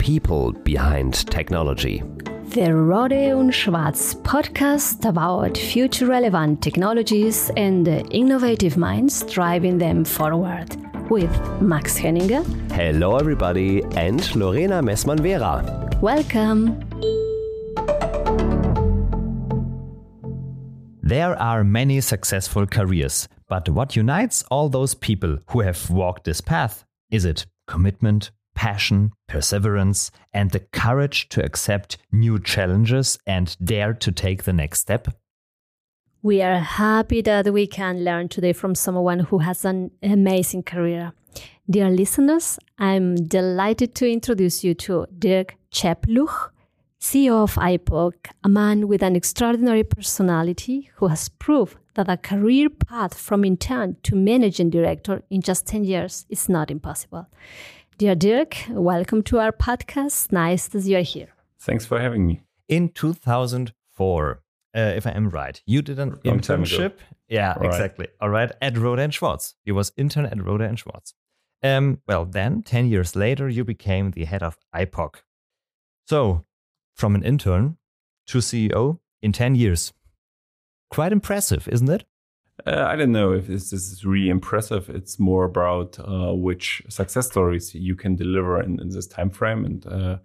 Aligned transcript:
people 0.00 0.52
behind 0.64 1.14
technology. 1.30 2.02
The 2.54 2.72
Rohde 2.72 3.36
und 3.36 3.54
Schwarz 3.54 4.14
podcast 4.24 5.04
about 5.04 5.56
future 5.56 6.06
relevant 6.06 6.62
technologies 6.62 7.50
and 7.56 7.86
the 7.86 8.04
innovative 8.08 8.76
minds 8.76 9.22
driving 9.24 9.78
them 9.78 10.04
forward 10.04 10.74
with 11.10 11.30
Max 11.60 11.96
Henninger. 11.96 12.42
Hello, 12.72 13.18
everybody, 13.18 13.82
and 13.94 14.34
Lorena 14.34 14.82
Messmann-Vera. 14.82 15.98
Welcome. 16.00 16.80
There 21.02 21.36
are 21.38 21.62
many 21.62 22.00
successful 22.00 22.66
careers, 22.66 23.28
but 23.48 23.68
what 23.68 23.96
unites 23.96 24.44
all 24.50 24.68
those 24.68 24.94
people 24.94 25.38
who 25.50 25.60
have 25.60 25.90
walked 25.90 26.24
this 26.24 26.40
path? 26.40 26.84
Is 27.10 27.24
it 27.24 27.46
commitment, 27.66 28.30
passion, 28.60 29.10
perseverance, 29.26 30.10
and 30.34 30.50
the 30.50 30.60
courage 30.60 31.30
to 31.30 31.42
accept 31.42 31.96
new 32.12 32.38
challenges 32.38 33.18
and 33.26 33.56
dare 33.64 33.94
to 33.94 34.12
take 34.12 34.42
the 34.42 34.52
next 34.52 34.80
step? 34.80 35.08
We 36.22 36.42
are 36.42 36.58
happy 36.58 37.22
that 37.22 37.50
we 37.54 37.66
can 37.66 38.04
learn 38.04 38.28
today 38.28 38.52
from 38.52 38.74
someone 38.74 39.20
who 39.20 39.38
has 39.38 39.64
an 39.64 39.92
amazing 40.02 40.64
career. 40.64 41.12
Dear 41.70 41.88
listeners, 41.88 42.58
I'm 42.78 43.14
delighted 43.14 43.94
to 43.94 44.06
introduce 44.06 44.62
you 44.62 44.74
to 44.74 45.06
Dirk 45.18 45.56
Czepluch, 45.72 46.50
CEO 47.00 47.42
of 47.42 47.56
ipoque, 47.56 48.28
a 48.44 48.50
man 48.50 48.88
with 48.88 49.02
an 49.02 49.16
extraordinary 49.16 49.84
personality 49.84 50.90
who 50.96 51.06
has 51.06 51.30
proved 51.30 51.78
that 51.94 52.10
a 52.10 52.18
career 52.18 52.68
path 52.68 53.14
from 53.14 53.42
intern 53.42 53.96
to 54.02 54.14
managing 54.14 54.68
director 54.68 55.22
in 55.30 55.40
just 55.40 55.66
10 55.66 55.84
years 55.84 56.26
is 56.28 56.46
not 56.48 56.70
impossible. 56.70 57.26
Dear 58.00 58.14
Dirk, 58.14 58.56
welcome 58.70 59.22
to 59.24 59.38
our 59.40 59.52
podcast. 59.52 60.32
Nice 60.32 60.68
that 60.68 60.84
you 60.84 60.96
are 60.96 61.02
here. 61.02 61.34
Thanks 61.58 61.84
for 61.84 62.00
having 62.00 62.26
me. 62.26 62.40
In 62.66 62.88
2004, 62.88 64.42
uh, 64.74 64.80
if 64.80 65.06
I 65.06 65.10
am 65.10 65.28
right, 65.28 65.62
you 65.66 65.82
did 65.82 65.98
an 65.98 66.18
Long 66.24 66.38
internship. 66.40 66.94
Yeah, 67.28 67.52
All 67.52 67.60
right. 67.60 67.66
exactly. 67.66 68.08
All 68.18 68.30
right, 68.30 68.50
at 68.62 68.72
Rohde 68.72 69.00
and 69.00 69.12
Schwarz. 69.12 69.54
You 69.66 69.74
was 69.74 69.92
intern 69.98 70.24
at 70.24 70.38
Rohde 70.38 70.66
and 70.66 70.78
Schwarz. 70.78 71.12
Um, 71.62 72.00
well, 72.08 72.24
then, 72.24 72.62
10 72.62 72.86
years 72.88 73.14
later, 73.14 73.50
you 73.50 73.66
became 73.66 74.12
the 74.12 74.24
head 74.24 74.42
of 74.42 74.56
ipoque. 74.74 75.22
So, 76.08 76.46
from 76.96 77.14
an 77.14 77.22
intern 77.22 77.76
to 78.28 78.38
CEO 78.38 79.00
in 79.20 79.32
10 79.32 79.56
years. 79.56 79.92
Quite 80.90 81.12
impressive, 81.12 81.68
isn't 81.68 81.90
it? 81.90 82.04
Uh, 82.66 82.84
I 82.86 82.96
don't 82.96 83.12
know 83.12 83.32
if 83.32 83.46
this 83.46 83.72
is 83.72 84.04
really 84.04 84.28
impressive. 84.28 84.90
It's 84.90 85.18
more 85.18 85.44
about 85.44 85.98
uh, 85.98 86.34
which 86.34 86.82
success 86.88 87.26
stories 87.26 87.74
you 87.74 87.94
can 87.94 88.16
deliver 88.16 88.60
in, 88.62 88.80
in 88.80 88.90
this 88.90 89.06
time 89.06 89.30
frame, 89.30 89.64
and 89.64 89.86
uh, 89.86 90.18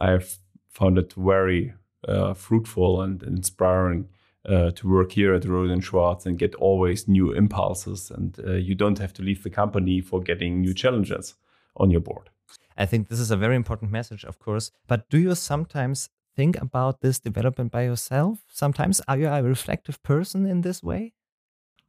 I've 0.00 0.38
found 0.70 0.98
it 0.98 1.12
very 1.12 1.74
uh, 2.08 2.34
fruitful 2.34 3.02
and 3.02 3.22
inspiring 3.22 4.08
uh, 4.46 4.70
to 4.72 4.88
work 4.88 5.12
here 5.12 5.34
at 5.34 5.42
Rohde 5.42 5.82
& 5.82 5.84
Schwarz 5.84 6.26
and 6.26 6.38
get 6.38 6.54
always 6.56 7.08
new 7.08 7.32
impulses. 7.32 8.10
And 8.10 8.38
uh, 8.46 8.52
you 8.52 8.74
don't 8.74 8.98
have 8.98 9.12
to 9.14 9.22
leave 9.22 9.42
the 9.42 9.50
company 9.50 10.00
for 10.00 10.20
getting 10.20 10.60
new 10.60 10.74
challenges 10.74 11.34
on 11.76 11.90
your 11.90 12.00
board. 12.00 12.30
I 12.76 12.86
think 12.86 13.08
this 13.08 13.20
is 13.20 13.30
a 13.30 13.36
very 13.36 13.56
important 13.56 13.90
message, 13.90 14.24
of 14.24 14.38
course. 14.38 14.70
But 14.86 15.08
do 15.08 15.18
you 15.18 15.34
sometimes 15.34 16.10
think 16.36 16.60
about 16.60 17.00
this 17.00 17.18
development 17.18 17.72
by 17.72 17.84
yourself? 17.84 18.40
Sometimes 18.48 19.00
are 19.08 19.16
you 19.16 19.28
a 19.28 19.42
reflective 19.42 20.02
person 20.02 20.46
in 20.46 20.60
this 20.60 20.82
way? 20.82 21.12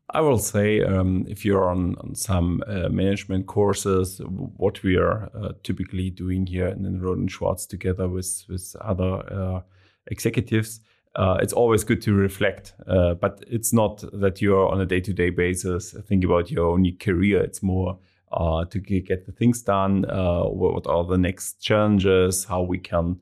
I 0.09 0.22
will 0.22 0.38
say, 0.38 0.84
um, 0.84 1.25
if 1.28 1.44
you're 1.44 1.67
on, 1.67 1.95
on 1.95 2.14
some 2.14 2.64
uh, 2.67 2.89
management 2.89 3.48
courses, 3.48 4.22
what 4.23 4.84
we 4.84 4.97
are 4.97 5.31
uh, 5.34 5.53
typically 5.64 6.12
doing 6.12 6.45
here 6.45 6.67
in, 6.67 7.02
Rohde 7.02 7.28
& 7.30 7.31
Schwarz 7.31 7.66
together 7.66 8.08
with 8.08 8.45
with 8.47 8.75
other 8.81 9.34
uh, 9.34 9.62
executives, 10.08 10.80
uh, 11.16 11.38
it's 11.42 11.53
always 11.53 11.84
good 11.84 12.03
to 12.03 12.14
reflect. 12.14 12.74
Uh, 12.88 13.16
but 13.16 13.44
it's 13.47 13.74
not 13.74 14.03
that 14.13 14.41
you're 14.41 14.68
on 14.68 14.79
a 14.79 14.85
day 14.85 15.00
to 15.02 15.12
day 15.12 15.31
basis 15.31 15.96
think 16.08 16.24
about 16.24 16.52
your 16.52 16.68
own 16.68 16.85
career. 17.00 17.41
It's 17.41 17.63
more 17.63 17.97
uh, 18.31 18.66
to 18.66 18.79
get 18.79 19.25
the 19.25 19.31
things 19.31 19.63
done. 19.63 20.03
What, 20.03 20.85
are 20.85 21.03
the 21.03 21.18
next 21.18 21.62
challenges? 21.62 22.46
How 22.46 22.62
we 22.62 22.78
can 22.78 23.19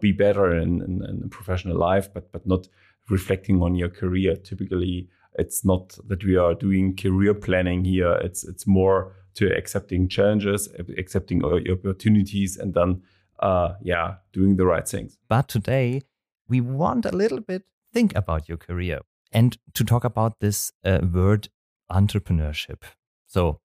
be 0.00 0.12
better 0.12 0.54
in, 0.54 0.80
in, 0.82 1.04
in 1.04 1.28
professional 1.28 1.76
life, 1.76 2.08
but 2.14 2.30
but 2.30 2.46
not 2.46 2.68
reflecting 3.08 3.60
on 3.62 3.74
your 3.74 3.88
career. 3.88 4.36
Typically, 4.36 5.08
it's 5.34 5.64
not 5.64 5.98
that 6.08 6.24
we 6.24 6.36
are 6.36 6.54
doing 6.54 6.96
career 6.96 7.34
planning 7.34 7.84
here. 7.84 8.14
It's 8.22 8.44
it's 8.44 8.66
more 8.66 9.14
to 9.34 9.56
accepting 9.56 10.08
challenges, 10.08 10.68
accepting 10.98 11.44
opportunities, 11.44 12.56
and 12.56 12.74
then 12.74 13.02
uh, 13.40 13.74
yeah, 13.82 14.16
doing 14.32 14.56
the 14.56 14.66
right 14.66 14.86
things. 14.86 15.18
But 15.28 15.48
today, 15.48 16.02
we 16.48 16.60
want 16.60 17.06
a 17.06 17.12
little 17.12 17.40
bit 17.40 17.64
think 17.92 18.14
about 18.14 18.48
your 18.48 18.58
career 18.58 19.00
and 19.32 19.56
to 19.74 19.84
talk 19.84 20.04
about 20.04 20.40
this 20.40 20.72
uh, 20.84 21.00
word 21.12 21.48
entrepreneurship. 21.90 22.82
So, 23.26 23.60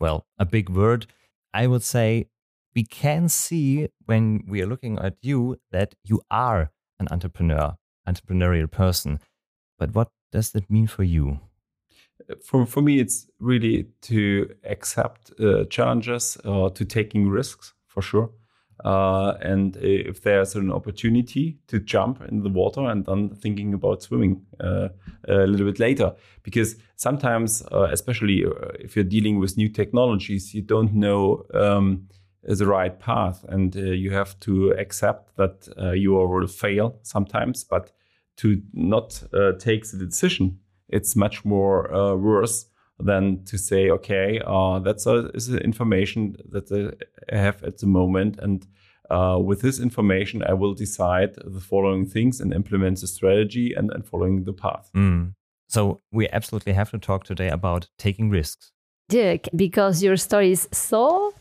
well, 0.00 0.26
a 0.38 0.44
big 0.44 0.68
word. 0.70 1.06
I 1.52 1.66
would 1.66 1.82
say 1.82 2.28
we 2.74 2.84
can 2.84 3.28
see 3.28 3.88
when 4.04 4.44
we 4.46 4.62
are 4.62 4.66
looking 4.66 4.98
at 4.98 5.16
you 5.22 5.56
that 5.72 5.94
you 6.04 6.22
are 6.30 6.70
an 6.98 7.08
entrepreneur, 7.10 7.76
entrepreneurial 8.08 8.70
person. 8.70 9.20
But 9.78 9.94
what 9.94 10.08
does 10.32 10.50
that 10.52 10.70
mean 10.70 10.86
for 10.86 11.04
you? 11.04 11.38
For 12.42 12.66
for 12.66 12.82
me, 12.82 12.98
it's 13.00 13.26
really 13.38 13.86
to 14.02 14.54
accept 14.64 15.32
uh, 15.40 15.64
challenges, 15.66 16.38
uh, 16.44 16.70
to 16.70 16.84
taking 16.84 17.28
risks 17.28 17.74
for 17.86 18.02
sure. 18.02 18.30
Uh, 18.84 19.38
and 19.40 19.76
if 19.78 20.22
there's 20.22 20.54
an 20.54 20.70
opportunity 20.70 21.58
to 21.66 21.78
jump 21.78 22.20
in 22.28 22.42
the 22.42 22.50
water 22.50 22.82
and 22.82 23.06
then 23.06 23.30
thinking 23.30 23.72
about 23.72 24.02
swimming 24.02 24.42
uh, 24.60 24.88
a 25.28 25.46
little 25.46 25.66
bit 25.66 25.78
later, 25.78 26.14
because 26.42 26.76
sometimes, 26.96 27.62
uh, 27.72 27.88
especially 27.90 28.44
uh, 28.44 28.50
if 28.78 28.94
you're 28.94 29.04
dealing 29.04 29.40
with 29.40 29.56
new 29.56 29.68
technologies, 29.68 30.54
you 30.54 30.62
don't 30.62 30.92
know 30.92 31.44
um, 31.54 32.06
the 32.42 32.66
right 32.66 32.98
path, 33.00 33.44
and 33.48 33.76
uh, 33.76 33.80
you 33.80 34.12
have 34.12 34.38
to 34.40 34.72
accept 34.72 35.36
that 35.36 35.68
uh, 35.80 35.92
you 35.92 36.12
will 36.12 36.46
fail 36.46 36.98
sometimes. 37.02 37.64
But 37.64 37.92
to 38.36 38.60
not 38.72 39.22
uh, 39.32 39.52
take 39.58 39.90
the 39.90 40.04
decision, 40.04 40.58
it's 40.88 41.16
much 41.16 41.44
more 41.44 41.92
uh, 41.92 42.14
worse 42.14 42.66
than 42.98 43.44
to 43.44 43.58
say, 43.58 43.90
okay, 43.90 44.40
uh, 44.46 44.78
that's 44.78 45.06
a, 45.06 45.30
is 45.34 45.48
the 45.48 45.58
information 45.58 46.36
that 46.50 46.70
I 47.32 47.36
have 47.36 47.62
at 47.62 47.78
the 47.78 47.86
moment, 47.86 48.38
and 48.38 48.66
uh, 49.10 49.38
with 49.40 49.60
this 49.60 49.78
information, 49.78 50.42
I 50.42 50.54
will 50.54 50.74
decide 50.74 51.34
the 51.44 51.60
following 51.60 52.06
things 52.06 52.40
and 52.40 52.52
implement 52.52 53.00
the 53.00 53.06
strategy 53.06 53.72
and, 53.74 53.90
and 53.92 54.06
following 54.06 54.44
the 54.44 54.52
path. 54.52 54.90
Mm. 54.94 55.34
So, 55.68 56.00
we 56.12 56.28
absolutely 56.28 56.72
have 56.72 56.90
to 56.90 56.98
talk 56.98 57.24
today 57.24 57.48
about 57.48 57.88
taking 57.98 58.30
risks. 58.30 58.72
Dirk, 59.08 59.48
because 59.54 60.02
your 60.02 60.16
story 60.16 60.52
is 60.52 60.68
so 60.72 61.32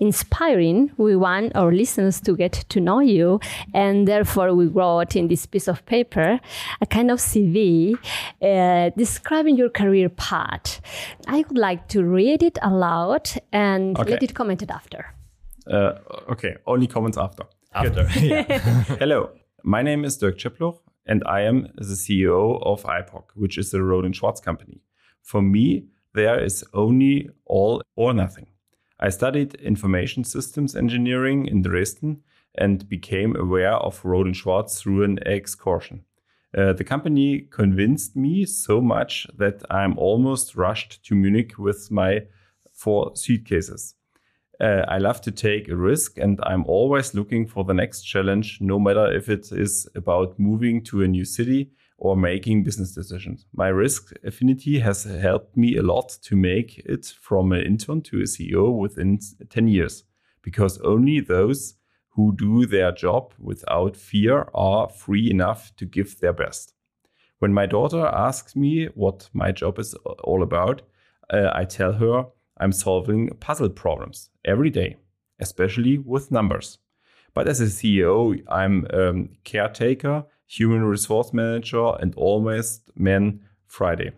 inspiring, 0.00 0.90
we 0.96 1.16
want 1.16 1.54
our 1.56 1.72
listeners 1.72 2.20
to 2.22 2.36
get 2.36 2.52
to 2.68 2.80
know 2.80 3.00
you. 3.00 3.40
And 3.72 4.06
therefore, 4.08 4.54
we 4.54 4.66
wrote 4.66 5.16
in 5.16 5.28
this 5.28 5.46
piece 5.46 5.68
of 5.68 5.84
paper 5.86 6.40
a 6.80 6.86
kind 6.86 7.10
of 7.10 7.18
CV 7.18 7.94
uh, 8.42 8.90
describing 8.96 9.56
your 9.56 9.70
career 9.70 10.08
path. 10.08 10.80
I 11.26 11.38
would 11.48 11.58
like 11.58 11.88
to 11.88 12.04
read 12.04 12.42
it 12.42 12.58
aloud 12.62 13.30
and 13.52 13.98
Okay. 13.98 14.10
let 14.12 14.22
it 14.22 14.34
commented 14.34 14.70
after. 14.70 15.06
Uh, 15.70 15.92
okay, 16.30 16.56
only 16.66 16.86
comments 16.86 17.16
after. 17.18 17.44
After. 17.74 18.04
Hello, 18.98 19.30
my 19.62 19.82
name 19.82 20.04
is 20.04 20.16
Dirk 20.18 20.36
Czepluch, 20.38 20.78
and 21.06 21.22
I 21.26 21.40
am 21.42 21.68
the 21.76 21.94
CEO 21.94 22.60
of 22.62 22.84
ipoque, 22.84 23.30
which 23.34 23.56
is 23.58 23.72
a 23.74 23.78
Rohde 23.78 24.14
& 24.14 24.14
Schwarz 24.14 24.40
company. 24.40 24.80
For 25.22 25.40
me, 25.42 25.86
there 26.14 26.38
is 26.38 26.64
only 26.74 27.30
all 27.46 27.82
or 27.96 28.12
nothing. 28.12 28.46
I 29.04 29.10
studied 29.10 29.56
information 29.56 30.24
systems 30.24 30.74
engineering 30.74 31.46
in 31.46 31.60
Dresden 31.60 32.22
and 32.54 32.88
became 32.88 33.36
aware 33.36 33.74
of 33.74 34.02
Rohde 34.02 34.34
& 34.34 34.34
Schwarz 34.34 34.80
through 34.80 35.04
an 35.04 35.18
excursion. 35.26 36.06
Uh, 36.56 36.72
the 36.72 36.84
company 36.84 37.40
convinced 37.50 38.16
me 38.16 38.46
so 38.46 38.80
much 38.80 39.26
that 39.36 39.62
I'm 39.68 39.98
almost 39.98 40.56
rushed 40.56 41.04
to 41.04 41.14
Munich 41.14 41.58
with 41.58 41.90
my 41.90 42.22
four 42.72 43.14
suitcases. 43.14 43.94
Uh, 44.58 44.86
I 44.88 44.96
love 44.96 45.20
to 45.20 45.30
take 45.30 45.68
a 45.68 45.76
risk 45.76 46.16
and 46.16 46.40
I'm 46.42 46.64
always 46.64 47.12
looking 47.12 47.46
for 47.46 47.62
the 47.62 47.74
next 47.74 48.04
challenge, 48.04 48.58
no 48.62 48.78
matter 48.78 49.12
if 49.12 49.28
it 49.28 49.52
is 49.52 49.86
about 49.94 50.38
moving 50.38 50.82
to 50.84 51.02
a 51.02 51.08
new 51.08 51.26
city 51.26 51.72
or 52.04 52.18
making 52.18 52.62
business 52.62 52.92
decisions. 52.92 53.46
My 53.54 53.68
risk 53.68 54.12
affinity 54.22 54.78
has 54.80 55.04
helped 55.04 55.56
me 55.56 55.78
a 55.78 55.82
lot 55.82 56.10
to 56.24 56.36
make 56.36 56.78
it 56.80 57.06
from 57.18 57.50
an 57.52 57.62
intern 57.62 58.02
to 58.02 58.18
a 58.18 58.24
CEO 58.24 58.76
within 58.76 59.18
10 59.48 59.68
years, 59.68 60.04
because 60.42 60.78
only 60.82 61.20
those 61.20 61.76
who 62.10 62.36
do 62.36 62.66
their 62.66 62.92
job 62.92 63.32
without 63.38 63.96
fear 63.96 64.48
are 64.52 64.90
free 64.90 65.30
enough 65.30 65.74
to 65.76 65.86
give 65.86 66.20
their 66.20 66.34
best. 66.34 66.74
When 67.38 67.54
my 67.54 67.64
daughter 67.64 68.04
asks 68.04 68.54
me 68.54 68.88
what 68.94 69.30
my 69.32 69.50
job 69.50 69.78
is 69.78 69.94
all 70.22 70.42
about, 70.42 70.82
uh, 71.32 71.52
I 71.54 71.64
tell 71.64 71.94
her 71.94 72.26
I'm 72.58 72.72
solving 72.72 73.30
puzzle 73.40 73.70
problems 73.70 74.28
every 74.44 74.68
day, 74.68 74.96
especially 75.40 75.96
with 75.96 76.30
numbers. 76.30 76.76
But 77.32 77.48
as 77.48 77.62
a 77.62 77.64
CEO, 77.64 78.42
I'm 78.48 78.86
um, 78.92 79.30
caretaker, 79.42 80.26
human 80.46 80.84
resource 80.84 81.32
manager, 81.32 81.94
and 82.00 82.14
almost 82.16 82.90
man 82.96 83.40
Friday 83.66 84.12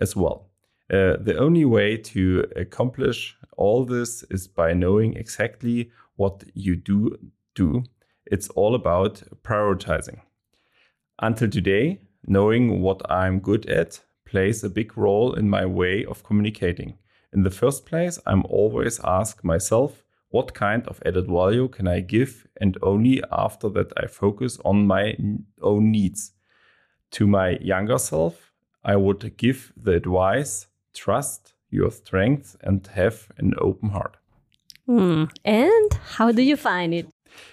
as 0.00 0.16
well. 0.16 0.48
Uh, 0.92 1.16
the 1.18 1.36
only 1.38 1.64
way 1.64 1.96
to 1.96 2.44
accomplish 2.56 3.36
all 3.56 3.84
this 3.84 4.24
is 4.30 4.48
by 4.48 4.72
knowing 4.72 5.14
exactly 5.16 5.90
what 6.16 6.44
you 6.54 6.76
do 6.76 7.16
do. 7.54 7.84
It's 8.26 8.48
all 8.50 8.74
about 8.74 9.22
prioritizing. 9.42 10.20
Until 11.20 11.50
today, 11.50 12.00
knowing 12.26 12.80
what 12.80 13.00
I'm 13.10 13.40
good 13.40 13.66
at 13.66 14.00
plays 14.24 14.64
a 14.64 14.70
big 14.70 14.96
role 14.96 15.34
in 15.34 15.48
my 15.48 15.66
way 15.66 16.04
of 16.04 16.24
communicating. 16.24 16.98
In 17.32 17.42
the 17.42 17.50
first 17.50 17.86
place, 17.86 18.18
I'm 18.26 18.44
always 18.48 19.00
ask 19.04 19.44
myself, 19.44 20.02
what 20.32 20.54
kind 20.54 20.88
of 20.88 21.00
added 21.06 21.26
value 21.26 21.68
can 21.68 21.86
I 21.86 22.00
give? 22.00 22.46
And 22.60 22.76
only 22.82 23.22
after 23.30 23.68
that, 23.70 23.92
I 23.96 24.06
focus 24.06 24.58
on 24.64 24.86
my 24.86 25.16
own 25.60 25.92
needs. 25.92 26.32
To 27.12 27.26
my 27.26 27.58
younger 27.60 27.98
self, 27.98 28.52
I 28.82 28.96
would 28.96 29.36
give 29.36 29.72
the 29.76 29.92
advice 29.92 30.66
trust 30.94 31.52
your 31.70 31.90
strength 31.90 32.56
and 32.62 32.86
have 32.86 33.28
an 33.36 33.52
open 33.58 33.90
heart. 33.90 34.16
Mm. 34.88 35.30
And 35.44 35.94
how 36.16 36.32
do 36.32 36.42
you 36.42 36.56
find 36.56 36.94
it? 36.94 37.06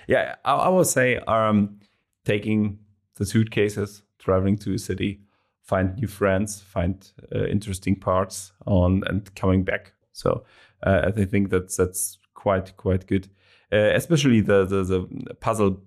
Yeah, 0.08 0.36
I, 0.46 0.54
I 0.54 0.70
would 0.70 0.88
say 0.88 1.18
um, 1.28 1.80
taking 2.26 2.80
the 3.16 3.26
suitcases, 3.26 4.04
traveling 4.20 4.58
to 4.60 4.74
a 4.74 4.80
city, 4.80 5.22
find 5.62 5.96
new 5.98 6.08
friends, 6.08 6.62
find 6.62 7.12
uh, 7.36 7.46
interesting 7.46 7.96
parts 7.96 8.54
on, 8.66 9.04
and 9.08 9.34
coming 9.36 9.64
back. 9.64 9.94
So 10.14 10.46
uh, 10.84 11.12
I 11.16 11.26
think 11.26 11.50
that's 11.50 11.76
that's 11.76 12.18
quite 12.40 12.76
quite 12.78 13.06
good. 13.08 13.28
Uh, 13.72 13.92
especially 13.94 14.42
the, 14.42 14.66
the, 14.66 14.84
the 14.84 15.36
puzzle 15.40 15.80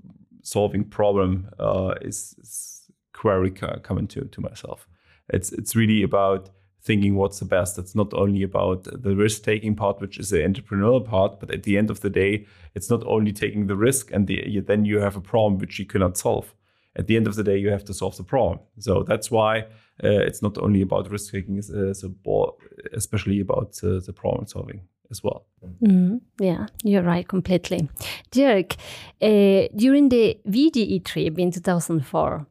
solving 0.43 0.85
problem 0.85 1.49
uh, 1.59 1.95
is, 2.01 2.35
is 2.41 2.83
very 3.25 3.51
common 3.51 4.07
to 4.07 4.25
to 4.25 4.41
myself. 4.41 4.89
It's 5.29 5.53
it's 5.53 5.75
really 5.77 6.03
about 6.03 6.51
thinking 6.85 7.15
what's 7.15 7.39
the 7.39 7.45
best. 7.45 7.79
It's 7.79 7.95
not 7.95 8.13
only 8.13 8.43
about 8.43 8.85
the 8.85 9.15
risk 9.15 9.45
taking 9.45 9.77
part, 9.77 10.01
which 10.01 10.19
is 10.19 10.31
the 10.31 10.39
entrepreneurial 10.39 11.05
part, 11.05 11.39
but 11.41 11.51
at 11.55 11.63
the 11.63 11.79
end 11.79 11.91
of 11.91 12.01
the 12.01 12.11
day, 12.11 12.47
it's 12.75 12.91
not 12.91 13.05
only 13.07 13.33
taking 13.33 13.69
the 13.69 13.77
risk 13.77 14.11
and 14.13 14.27
the, 14.27 14.61
then 14.67 14.85
you 14.85 14.99
have 14.99 15.17
a 15.17 15.21
problem 15.21 15.59
which 15.59 15.79
you 15.79 15.87
cannot 15.87 16.17
solve. 16.17 16.55
At 16.97 17.07
the 17.07 17.17
end 17.17 17.29
of 17.29 17.37
the 17.37 17.45
day, 17.45 17.57
you 17.57 17.71
have 17.71 17.85
to 17.85 17.95
solve 17.95 18.17
the 18.17 18.25
problem. 18.25 18.59
So 18.79 19.05
that's 19.05 19.31
why 19.31 19.61
uh, 20.05 20.27
it's 20.29 20.43
not 20.43 20.59
only 20.59 20.83
about 20.83 21.11
risk 21.11 21.33
taking, 21.33 21.59
it's, 21.59 21.71
uh, 21.71 21.95
so 21.95 22.57
especially 22.93 23.41
about 23.41 23.79
uh, 23.85 24.01
the 24.07 24.13
problem 24.13 24.47
solving 24.47 24.81
as 25.13 25.23
well. 25.23 25.45
Mm, 25.83 26.21
yeah, 26.41 26.67
you're 26.83 27.03
right 27.03 27.29
completely. 27.29 27.89
Dirk, 28.33 28.75
uh, 29.21 29.69
during 29.77 30.09
the 30.09 30.39
VDE 30.49 31.05
trip 31.05 31.39
in 31.39 31.53
2004, 31.53 32.47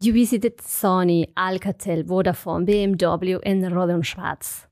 you 0.00 0.12
visited 0.12 0.56
Sony, 0.58 1.32
Alcatel, 1.34 2.02
Vodafone, 2.02 2.66
BMW, 2.66 3.38
and 3.44 3.62
Rohde 3.62 4.04
& 4.04 4.10
Schwarz. 4.10 4.66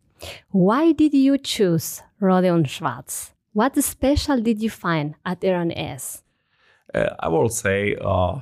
Why 0.51 0.93
did 0.93 1.15
you 1.15 1.39
choose 1.39 2.03
Rohde 2.21 2.67
& 2.67 2.69
Schwarz? 2.69 3.33
What 3.53 3.81
special 3.85 4.41
did 4.41 4.61
you 4.61 4.71
find 4.71 5.15
at 5.25 5.45
R&S? 5.45 6.23
Uh, 6.93 7.11
I 7.21 7.29
will 7.29 7.49
say 7.49 7.97
uh, 8.01 8.41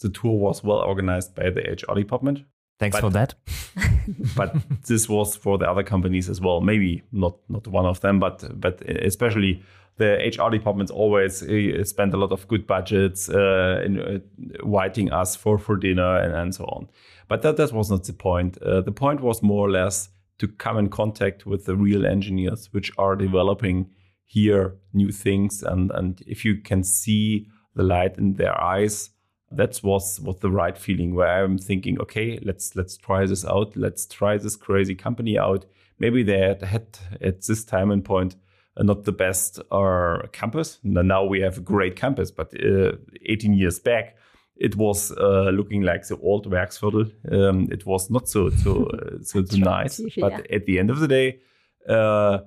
the 0.00 0.10
tour 0.10 0.38
was 0.38 0.62
well 0.62 0.78
organized 0.78 1.34
by 1.34 1.50
the 1.50 1.62
HR 1.62 1.96
department. 1.96 2.44
Thanks 2.82 2.96
but, 2.96 3.00
for 3.00 3.10
that. 3.10 3.34
but 4.36 4.56
this 4.88 5.08
was 5.08 5.36
for 5.36 5.56
the 5.56 5.70
other 5.70 5.84
companies 5.84 6.28
as 6.28 6.40
well. 6.40 6.60
Maybe 6.60 7.04
not 7.12 7.36
not 7.48 7.68
one 7.68 7.86
of 7.86 8.00
them, 8.00 8.18
but 8.18 8.60
but 8.60 8.82
especially 8.82 9.62
the 9.98 10.16
HR 10.36 10.50
departments 10.50 10.90
always 10.90 11.44
uh, 11.44 11.84
spend 11.84 12.12
a 12.12 12.16
lot 12.16 12.32
of 12.32 12.48
good 12.48 12.66
budgets 12.66 13.28
uh, 13.28 13.82
in 13.86 14.00
uh, 14.00 14.18
inviting 14.64 15.12
us 15.12 15.36
for 15.36 15.58
for 15.58 15.76
dinner 15.76 16.16
and, 16.16 16.34
and 16.34 16.52
so 16.52 16.64
on. 16.64 16.88
But 17.28 17.42
that 17.42 17.56
that 17.56 17.72
was 17.72 17.88
not 17.88 18.02
the 18.02 18.14
point. 18.14 18.58
Uh, 18.60 18.80
the 18.80 18.90
point 18.90 19.20
was 19.20 19.44
more 19.44 19.68
or 19.68 19.70
less 19.70 20.08
to 20.38 20.48
come 20.48 20.76
in 20.76 20.88
contact 20.88 21.46
with 21.46 21.66
the 21.66 21.76
real 21.76 22.04
engineers 22.04 22.68
which 22.72 22.90
are 22.98 23.14
developing 23.14 23.90
here 24.24 24.74
new 24.92 25.12
things 25.12 25.62
and 25.62 25.92
and 25.92 26.20
if 26.26 26.44
you 26.44 26.56
can 26.56 26.82
see 26.82 27.46
the 27.76 27.84
light 27.84 28.18
in 28.18 28.34
their 28.34 28.60
eyes 28.60 29.10
that 29.56 29.80
was 29.82 30.20
was 30.20 30.38
the 30.40 30.50
right 30.50 30.76
feeling 30.76 31.14
where 31.14 31.44
I'm 31.44 31.58
thinking, 31.58 32.00
okay, 32.00 32.38
let's 32.42 32.74
let's 32.76 32.96
try 32.96 33.26
this 33.26 33.44
out. 33.44 33.76
Let's 33.76 34.06
try 34.06 34.38
this 34.38 34.56
crazy 34.56 34.94
company 34.94 35.38
out. 35.38 35.66
Maybe 35.98 36.22
they 36.22 36.38
had, 36.38 36.62
had 36.62 36.98
at 37.20 37.42
this 37.42 37.64
time 37.64 37.90
and 37.90 38.04
point 38.04 38.36
uh, 38.76 38.82
not 38.82 39.04
the 39.04 39.12
best 39.12 39.60
uh, 39.70 40.18
campus. 40.32 40.78
Now 40.82 41.24
we 41.24 41.40
have 41.40 41.58
a 41.58 41.60
great 41.60 41.96
campus, 41.96 42.30
but 42.30 42.52
uh, 42.54 42.92
18 43.26 43.54
years 43.54 43.78
back, 43.78 44.16
it 44.56 44.76
was 44.76 45.12
uh, 45.12 45.50
looking 45.50 45.82
like 45.82 46.06
the 46.06 46.18
old 46.18 46.50
Werksviertel. 46.50 47.12
Um, 47.30 47.68
it 47.70 47.86
was 47.86 48.10
not 48.10 48.28
so 48.28 48.50
so 48.50 48.86
uh, 48.86 49.18
so, 49.22 49.44
so 49.44 49.56
nice. 49.56 50.00
But 50.18 50.32
yeah. 50.32 50.56
at 50.56 50.66
the 50.66 50.78
end 50.78 50.90
of 50.90 51.00
the 51.00 51.08
day, 51.08 51.40
uh, 51.88 52.38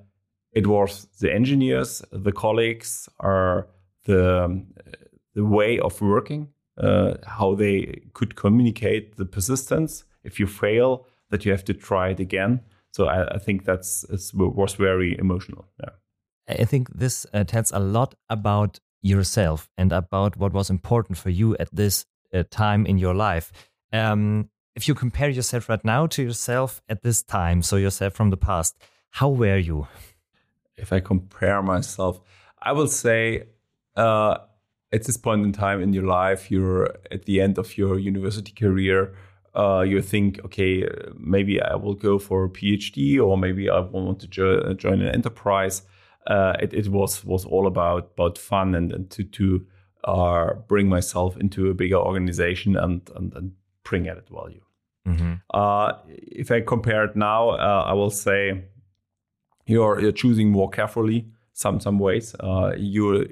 it 0.52 0.68
was 0.68 1.08
the 1.20 1.34
engineers, 1.34 2.02
the 2.12 2.32
colleagues, 2.32 3.10
are 3.20 3.68
the 4.06 4.66
the 5.34 5.46
way 5.46 5.80
of 5.80 6.02
working 6.02 6.48
uh, 6.78 7.16
how 7.26 7.56
they 7.56 8.02
could 8.14 8.36
communicate 8.36 9.16
the 9.18 9.26
persistence. 9.26 10.04
If 10.24 10.40
you 10.40 10.48
fail, 10.48 11.06
that 11.30 11.46
you 11.46 11.52
have 11.52 11.66
to 11.66 11.74
try 11.74 12.10
it 12.10 12.20
again. 12.20 12.62
So 12.92 13.08
I, 13.08 13.36
I 13.36 13.40
think 13.40 13.66
that's 13.66 14.06
was 14.34 14.76
very 14.76 15.18
emotional. 15.18 15.66
Yeah. 15.80 15.90
I 16.48 16.66
think 16.66 16.90
this 16.94 17.26
uh, 17.34 17.44
tells 17.44 17.72
a 17.72 17.80
lot 17.80 18.16
about 18.30 18.80
yourself 19.02 19.70
and 19.78 19.92
about 19.92 20.38
what 20.38 20.54
was 20.54 20.70
important 20.70 21.18
for 21.18 21.30
you 21.30 21.56
at 21.58 21.70
this 21.74 22.06
uh, 22.34 22.44
time 22.50 22.86
in 22.86 22.98
your 22.98 23.14
life. 23.14 23.52
Um, 23.92 24.50
if 24.76 24.88
you 24.88 24.96
compare 24.96 25.30
yourself 25.30 25.70
right 25.70 25.84
now 25.84 26.08
to 26.08 26.24
yourself 26.24 26.82
at 26.90 27.02
this 27.02 27.24
time, 27.24 27.62
so 27.62 27.76
yourself 27.78 28.14
from 28.14 28.30
the 28.30 28.38
past, 28.38 28.78
how 29.10 29.30
were 29.30 29.58
you? 29.58 29.88
If 30.76 30.92
I 30.92 31.00
compare 31.00 31.62
myself, 31.62 32.20
I 32.62 32.74
will 32.74 32.88
say 32.88 33.44
uh, 33.96 34.38
at 34.96 35.04
this 35.04 35.18
point 35.18 35.44
in 35.44 35.52
time 35.52 35.82
in 35.82 35.94
your 35.94 36.06
life, 36.06 36.50
you're 36.50 36.96
at 37.12 37.26
the 37.26 37.42
end 37.42 37.58
of 37.58 37.78
your 37.78 38.00
university 38.00 38.54
career. 38.54 39.14
Uh, 39.54 39.82
you 39.82 40.02
think, 40.02 40.40
okay, 40.46 40.88
maybe 41.18 41.62
I 41.62 41.76
will 41.76 41.94
go 41.94 42.18
for 42.18 42.46
a 42.46 42.50
PhD, 42.50 43.20
or 43.20 43.38
maybe 43.38 43.70
I 43.70 43.80
want 43.80 44.20
to 44.22 44.28
jo- 44.28 44.74
join 44.74 45.02
an 45.02 45.14
enterprise. 45.14 45.82
Uh, 46.28 46.54
it, 46.62 46.74
it, 46.74 46.88
was 46.88 47.24
was 47.24 47.46
all 47.46 47.68
about 47.68 48.12
about 48.14 48.38
fun 48.38 48.74
and, 48.74 48.92
and 48.92 49.10
to 49.12 49.24
to 49.24 49.66
uh, 50.06 50.54
bring 50.68 50.90
myself 50.90 51.38
into 51.38 51.70
a 51.70 51.74
bigger 51.74 51.98
organization 51.98 52.76
and 52.76 53.10
and, 53.16 53.34
and 53.36 53.52
bring 53.84 54.08
added 54.08 54.30
value. 54.30 54.62
Mm-hmm. 55.08 55.34
Uh, 55.54 55.92
if 56.08 56.52
I 56.52 56.62
compare 56.62 57.04
it 57.06 57.16
now, 57.16 57.50
uh, 57.50 57.84
I 57.86 57.94
will 57.94 58.10
say 58.10 58.64
you're, 59.68 60.02
you're 60.02 60.12
choosing 60.12 60.52
more 60.52 60.70
carefully 60.70 61.28
some 61.54 61.80
some 61.80 62.00
ways. 62.00 62.36
Uh, 62.40 62.74
you 62.78 63.28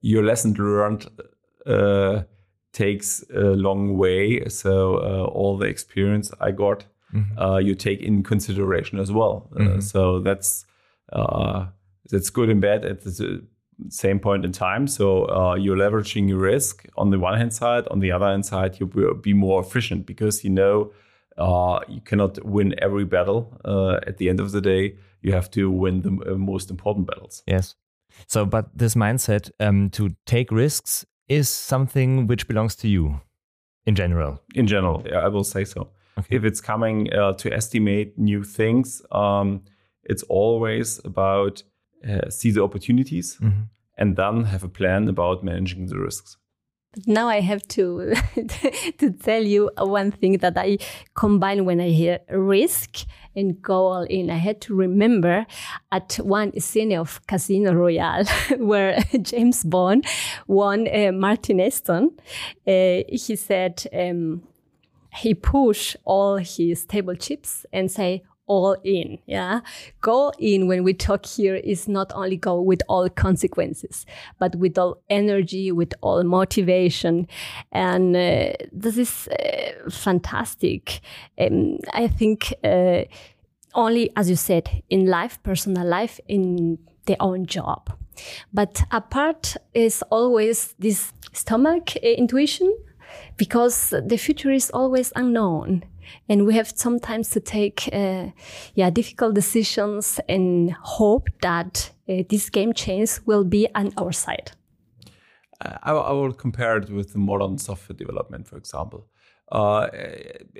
your 0.00 0.22
lesson 0.22 0.54
learned 0.54 1.06
uh, 1.66 2.22
takes 2.72 3.24
a 3.34 3.40
long 3.40 3.96
way. 3.96 4.44
So 4.48 4.96
uh, 4.96 5.24
all 5.24 5.58
the 5.58 5.66
experience 5.66 6.30
I 6.40 6.50
got, 6.52 6.84
mm-hmm. 7.12 7.38
uh, 7.38 7.58
you 7.58 7.74
take 7.74 8.00
in 8.00 8.22
consideration 8.22 8.98
as 8.98 9.10
well. 9.10 9.48
Uh, 9.54 9.60
mm-hmm. 9.60 9.80
so 9.80 10.20
that's 10.20 10.64
uh, 11.12 11.66
that's 12.10 12.30
good 12.30 12.48
and 12.50 12.60
bad 12.60 12.84
at 12.84 13.02
the 13.02 13.44
same 13.88 14.18
point 14.18 14.44
in 14.44 14.52
time. 14.52 14.86
So 14.86 15.24
uh, 15.28 15.54
you're 15.54 15.76
leveraging 15.76 16.28
your 16.28 16.38
risk 16.38 16.86
on 16.96 17.10
the 17.10 17.18
one 17.18 17.38
hand 17.38 17.52
side. 17.52 17.86
On 17.88 18.00
the 18.00 18.12
other 18.12 18.26
hand 18.26 18.44
side, 18.46 18.80
you 18.80 18.86
will 18.86 19.14
be 19.14 19.34
more 19.34 19.60
efficient 19.60 20.06
because 20.06 20.44
you 20.44 20.50
know 20.50 20.92
you 21.88 22.00
cannot 22.04 22.44
win 22.44 22.74
every 22.78 23.04
battle. 23.04 23.40
at 24.06 24.18
the 24.18 24.28
end 24.28 24.40
of 24.40 24.52
the 24.52 24.60
day, 24.60 24.96
you 25.22 25.32
have 25.32 25.50
to 25.50 25.70
win 25.70 26.02
the 26.02 26.36
most 26.36 26.70
important 26.70 27.06
battles. 27.06 27.42
Yes. 27.46 27.74
So, 28.26 28.44
but 28.44 28.76
this 28.76 28.94
mindset 28.94 29.50
um, 29.60 29.90
to 29.90 30.16
take 30.26 30.50
risks 30.50 31.06
is 31.28 31.48
something 31.48 32.26
which 32.26 32.48
belongs 32.48 32.74
to 32.76 32.88
you 32.88 33.20
in 33.86 33.94
general. 33.94 34.42
In 34.54 34.66
general, 34.66 35.02
yeah, 35.06 35.18
I 35.18 35.28
will 35.28 35.44
say 35.44 35.64
so. 35.64 35.88
Okay. 36.18 36.36
If 36.36 36.44
it's 36.44 36.60
coming 36.60 37.12
uh, 37.12 37.32
to 37.34 37.52
estimate 37.52 38.18
new 38.18 38.42
things, 38.42 39.02
um, 39.12 39.62
it's 40.04 40.24
always 40.24 41.00
about 41.04 41.62
uh, 42.08 42.28
see 42.30 42.50
the 42.50 42.62
opportunities 42.62 43.38
mm 43.40 43.50
-hmm. 43.50 43.68
and 43.96 44.16
then 44.16 44.44
have 44.44 44.64
a 44.64 44.68
plan 44.68 45.08
about 45.08 45.42
managing 45.42 45.88
the 45.88 45.96
risks. 45.96 46.38
But 46.92 47.06
now 47.06 47.28
I 47.28 47.40
have 47.40 47.66
to 47.68 48.14
to 48.98 49.10
tell 49.22 49.42
you 49.42 49.70
one 49.76 50.10
thing 50.10 50.38
that 50.38 50.56
I 50.56 50.78
combine 51.14 51.64
when 51.64 51.80
I 51.80 51.90
hear 51.90 52.20
risk 52.30 53.04
and 53.36 53.60
go 53.60 53.86
all 53.86 54.04
in. 54.04 54.30
I 54.30 54.36
had 54.36 54.60
to 54.62 54.74
remember 54.74 55.46
at 55.92 56.14
one 56.16 56.58
scene 56.60 56.92
of 56.96 57.20
Casino 57.26 57.74
Royale 57.74 58.24
where 58.56 58.98
James 59.22 59.64
Bond 59.64 60.06
won 60.46 60.88
uh, 60.88 61.12
Martin 61.12 61.60
Aston. 61.60 62.10
Uh, 62.66 63.02
he 63.08 63.36
said 63.36 63.84
um, 63.92 64.42
he 65.14 65.34
push 65.34 65.94
all 66.04 66.36
his 66.36 66.86
table 66.86 67.14
chips 67.14 67.66
and 67.72 67.90
say 67.90 68.22
all 68.48 68.76
in. 68.82 69.18
Yeah. 69.26 69.60
Go 70.00 70.32
in 70.38 70.66
when 70.66 70.82
we 70.82 70.94
talk 70.94 71.24
here 71.26 71.54
is 71.54 71.86
not 71.86 72.12
only 72.14 72.36
go 72.36 72.60
with 72.60 72.80
all 72.88 73.08
consequences, 73.08 74.06
but 74.38 74.56
with 74.56 74.76
all 74.76 75.00
energy, 75.08 75.70
with 75.70 75.94
all 76.00 76.24
motivation. 76.24 77.28
And 77.70 78.16
uh, 78.16 78.52
this 78.72 78.98
is 78.98 79.28
uh, 79.28 79.90
fantastic. 79.90 81.00
Um, 81.38 81.78
I 81.92 82.08
think 82.08 82.52
uh, 82.64 83.04
only, 83.74 84.10
as 84.16 84.28
you 84.28 84.36
said, 84.36 84.82
in 84.90 85.06
life, 85.06 85.40
personal 85.42 85.86
life, 85.86 86.18
in 86.26 86.78
their 87.06 87.16
own 87.20 87.46
job. 87.46 87.90
But 88.52 88.82
apart 88.90 89.56
is 89.74 90.02
always 90.10 90.74
this 90.78 91.12
stomach 91.32 91.96
uh, 91.96 92.08
intuition 92.08 92.76
because 93.36 93.90
the 93.90 94.16
future 94.16 94.50
is 94.50 94.70
always 94.70 95.12
unknown 95.14 95.84
and 96.28 96.46
we 96.46 96.54
have 96.54 96.68
sometimes 96.74 97.30
to 97.30 97.40
take 97.40 97.88
uh, 97.92 98.26
yeah 98.74 98.90
difficult 98.90 99.34
decisions 99.34 100.20
and 100.28 100.72
hope 100.82 101.28
that 101.42 101.92
uh, 102.08 102.22
this 102.28 102.50
game 102.50 102.72
change 102.72 103.20
will 103.26 103.44
be 103.44 103.68
on 103.74 103.92
our 103.96 104.12
side. 104.12 104.52
I, 105.60 105.92
I 105.92 106.12
will 106.12 106.32
compare 106.32 106.76
it 106.76 106.90
with 106.90 107.12
the 107.12 107.18
modern 107.18 107.58
software 107.58 107.96
development 107.96 108.46
for 108.46 108.56
example. 108.56 109.06
Uh, 109.50 109.88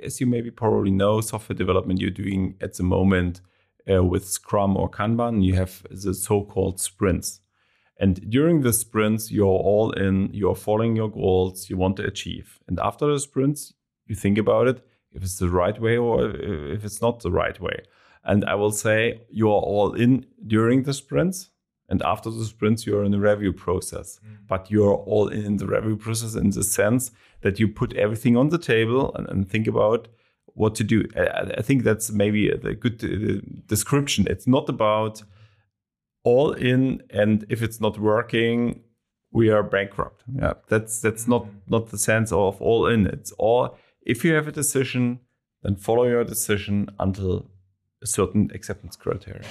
as 0.01 0.19
you 0.19 0.25
maybe 0.25 0.49
probably 0.49 0.91
know 0.91 1.21
software 1.21 1.55
development 1.55 2.01
you're 2.01 2.09
doing 2.09 2.55
at 2.59 2.73
the 2.73 2.83
moment 2.83 3.41
uh, 3.89 4.03
with 4.03 4.27
scrum 4.27 4.75
or 4.75 4.89
kanban 4.89 5.43
you 5.43 5.53
have 5.53 5.83
the 5.91 6.13
so-called 6.13 6.79
sprints. 6.79 7.41
And 7.99 8.29
during 8.29 8.61
the 8.61 8.71
sprints, 8.71 9.29
you're 9.29 9.45
all 9.45 9.91
in, 9.91 10.29
you're 10.31 10.55
following 10.55 10.95
your 10.95 11.11
goals 11.11 11.69
you 11.69 11.75
want 11.75 11.97
to 11.97 12.05
achieve. 12.05 12.59
And 12.67 12.79
after 12.79 13.11
the 13.11 13.19
sprints, 13.19 13.73
you 14.07 14.15
think 14.15 14.37
about 14.37 14.69
it 14.69 14.81
if 15.13 15.23
it's 15.23 15.37
the 15.37 15.49
right 15.49 15.79
way 15.79 15.97
or 15.97 16.29
if 16.29 16.83
it's 16.83 17.01
not 17.01 17.21
the 17.21 17.31
right 17.31 17.59
way. 17.59 17.81
And 18.23 18.45
I 18.45 18.55
will 18.55 18.71
say 18.71 19.21
you 19.29 19.49
are 19.49 19.61
all 19.61 19.93
in 19.93 20.25
during 20.45 20.83
the 20.83 20.93
sprints. 20.93 21.49
And 21.87 22.03
after 22.03 22.29
the 22.29 22.45
sprints, 22.45 22.85
you're 22.85 23.03
in 23.03 23.11
the 23.11 23.19
review 23.19 23.51
process. 23.51 24.19
Mm. 24.19 24.47
But 24.47 24.69
you're 24.69 24.93
all 24.93 25.27
in 25.27 25.57
the 25.57 25.65
review 25.65 25.97
process 25.97 26.35
in 26.35 26.51
the 26.51 26.63
sense 26.63 27.11
that 27.41 27.59
you 27.59 27.67
put 27.67 27.95
everything 27.95 28.37
on 28.37 28.49
the 28.49 28.59
table 28.59 29.13
and, 29.15 29.27
and 29.27 29.49
think 29.49 29.65
about 29.65 30.07
what 30.53 30.75
to 30.75 30.83
do. 30.83 31.07
I, 31.15 31.53
I, 31.57 31.61
think 31.61 31.83
that's 31.83 32.11
maybe 32.11 32.49
a 32.49 32.75
good 32.75 33.03
uh, 33.03 33.41
description. 33.65 34.27
It's 34.29 34.45
not 34.45 34.69
about 34.69 35.23
all 36.23 36.51
in, 36.51 37.01
and 37.09 37.45
if 37.49 37.63
it's 37.63 37.79
not 37.79 37.97
working, 37.97 38.81
we 39.31 39.49
are 39.49 39.63
bankrupt. 39.63 40.23
Yeah, 40.35 40.53
that's 40.67 40.99
that's 40.99 41.27
not 41.27 41.45
mm. 41.45 41.51
not 41.67 41.89
the 41.89 41.97
sense 41.97 42.31
of 42.31 42.61
all 42.61 42.87
in. 42.87 43.07
It's 43.07 43.31
all 43.33 43.77
if 44.09 44.25
you 44.25 44.33
have 44.33 44.47
a 44.47 44.51
decision, 44.51 45.19
then 45.63 45.75
follow 45.75 46.05
your 46.05 46.23
decision 46.23 46.89
until 46.99 47.49
a 48.01 48.07
certain 48.07 48.49
acceptance 48.53 48.95
criteria. 48.95 49.43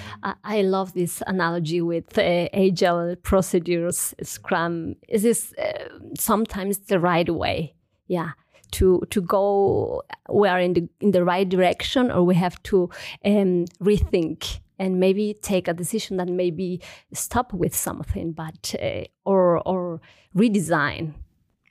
I 0.43 0.63
love 0.63 0.95
this 0.95 1.23
analogy 1.27 1.81
with 1.83 2.19
uh, 2.19 2.49
agile 2.53 3.15
procedures, 3.23 4.15
Scrum. 4.23 4.97
Is 5.09 5.23
this 5.23 5.53
uh, 5.59 5.89
sometimes 6.19 6.79
the 6.79 6.99
right 6.99 7.29
way? 7.29 7.75
Yeah, 8.07 8.31
to 8.73 9.03
to 9.11 9.21
go 9.21 10.03
we 10.31 10.49
are 10.49 10.61
in 10.61 10.73
the 10.73 10.89
in 11.01 11.11
the 11.11 11.25
right 11.25 11.49
direction, 11.49 12.11
or 12.11 12.25
we 12.25 12.35
have 12.35 12.63
to 12.65 12.91
um, 13.25 13.67
rethink 13.83 14.61
and 14.79 14.99
maybe 14.99 15.35
take 15.43 15.69
a 15.69 15.75
decision 15.75 16.17
that 16.17 16.29
maybe 16.29 16.81
stop 17.13 17.53
with 17.53 17.75
something, 17.75 18.33
but 18.33 18.75
uh, 18.83 19.05
or 19.25 19.61
or 19.69 20.01
redesign. 20.35 21.13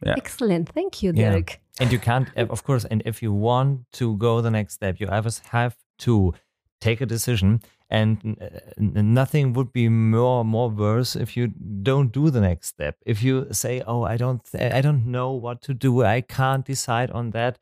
Yeah. 0.05 0.13
Excellent. 0.15 0.69
Thank 0.69 1.01
you, 1.01 1.11
Dirk. 1.11 1.49
Yeah. 1.49 1.57
And 1.79 1.91
you 1.91 1.99
can't, 1.99 2.29
eh, 2.35 2.45
of 2.49 2.63
course, 2.63 2.85
and 2.85 3.01
if 3.05 3.21
you 3.21 3.31
want 3.31 3.85
to 3.93 4.17
go 4.17 4.41
the 4.41 4.51
next 4.51 4.73
step, 4.75 4.99
you 4.99 5.07
always 5.07 5.39
have 5.51 5.75
to 5.99 6.33
take 6.81 7.01
a 7.01 7.05
decision. 7.05 7.61
And 7.89 8.37
eh, 8.41 8.59
nothing 8.77 9.53
would 9.53 9.71
be 9.71 9.87
more 9.89 10.43
more 10.43 10.69
worse 10.69 11.15
if 11.15 11.37
you 11.37 11.47
don't 11.83 12.11
do 12.11 12.29
the 12.29 12.41
next 12.41 12.67
step. 12.67 12.95
If 13.05 13.23
you 13.23 13.47
say, 13.51 13.81
"Oh, 13.87 14.03
I 14.03 14.17
don't, 14.17 14.41
I 14.53 14.81
don't 14.81 15.05
know 15.05 15.31
what 15.31 15.61
to 15.63 15.73
do. 15.73 16.03
I 16.03 16.21
can't 16.21 16.65
decide 16.65 17.11
on 17.11 17.31
that." 17.31 17.59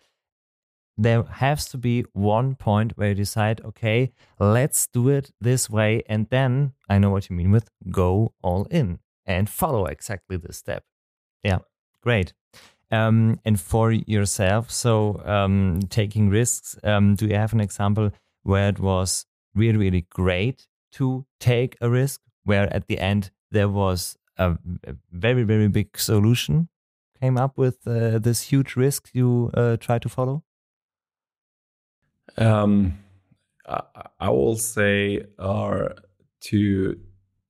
There 0.97 1.23
has 1.23 1.67
to 1.69 1.77
be 1.77 2.05
one 2.13 2.55
point 2.55 2.97
where 2.97 3.09
you 3.09 3.15
decide, 3.15 3.59
okay, 3.65 4.13
let's 4.39 4.87
do 4.87 5.09
it 5.09 5.31
this 5.41 5.69
way. 5.69 6.03
And 6.07 6.27
then 6.29 6.73
I 6.89 6.99
know 6.99 7.09
what 7.09 7.29
you 7.29 7.35
mean 7.35 7.51
with 7.51 7.69
go 7.91 8.33
all 8.41 8.65
in 8.71 8.99
and 9.25 9.49
follow 9.49 9.85
exactly 9.87 10.37
this 10.37 10.57
step. 10.57 10.85
Yeah. 11.43 11.59
Great. 12.01 12.33
Um, 12.91 13.39
and 13.43 13.59
for 13.59 13.91
yourself, 13.91 14.69
so 14.69 15.21
um, 15.25 15.81
taking 15.89 16.29
risks, 16.29 16.77
um, 16.83 17.15
do 17.15 17.25
you 17.25 17.35
have 17.35 17.53
an 17.53 17.59
example 17.59 18.11
where 18.43 18.69
it 18.69 18.79
was 18.79 19.25
really, 19.55 19.77
really 19.77 20.05
great 20.11 20.67
to 20.93 21.25
take 21.39 21.77
a 21.81 21.89
risk, 21.89 22.21
where 22.43 22.73
at 22.73 22.87
the 22.87 22.99
end 22.99 23.31
there 23.51 23.69
was 23.69 24.17
a, 24.37 24.57
very, 25.11 25.43
very 25.43 25.67
big 25.67 25.97
solution 25.97 26.69
came 27.19 27.37
up 27.37 27.57
with 27.57 27.87
uh, 27.87 28.19
this 28.19 28.41
huge 28.41 28.75
risk 28.75 29.09
you 29.13 29.49
uh, 29.53 29.77
try 29.77 29.97
to 29.99 30.09
follow? 30.09 30.43
Um, 32.37 32.99
I, 33.67 33.81
I 34.19 34.29
will 34.29 34.57
say 34.57 35.23
are 35.39 35.95
to 36.41 36.99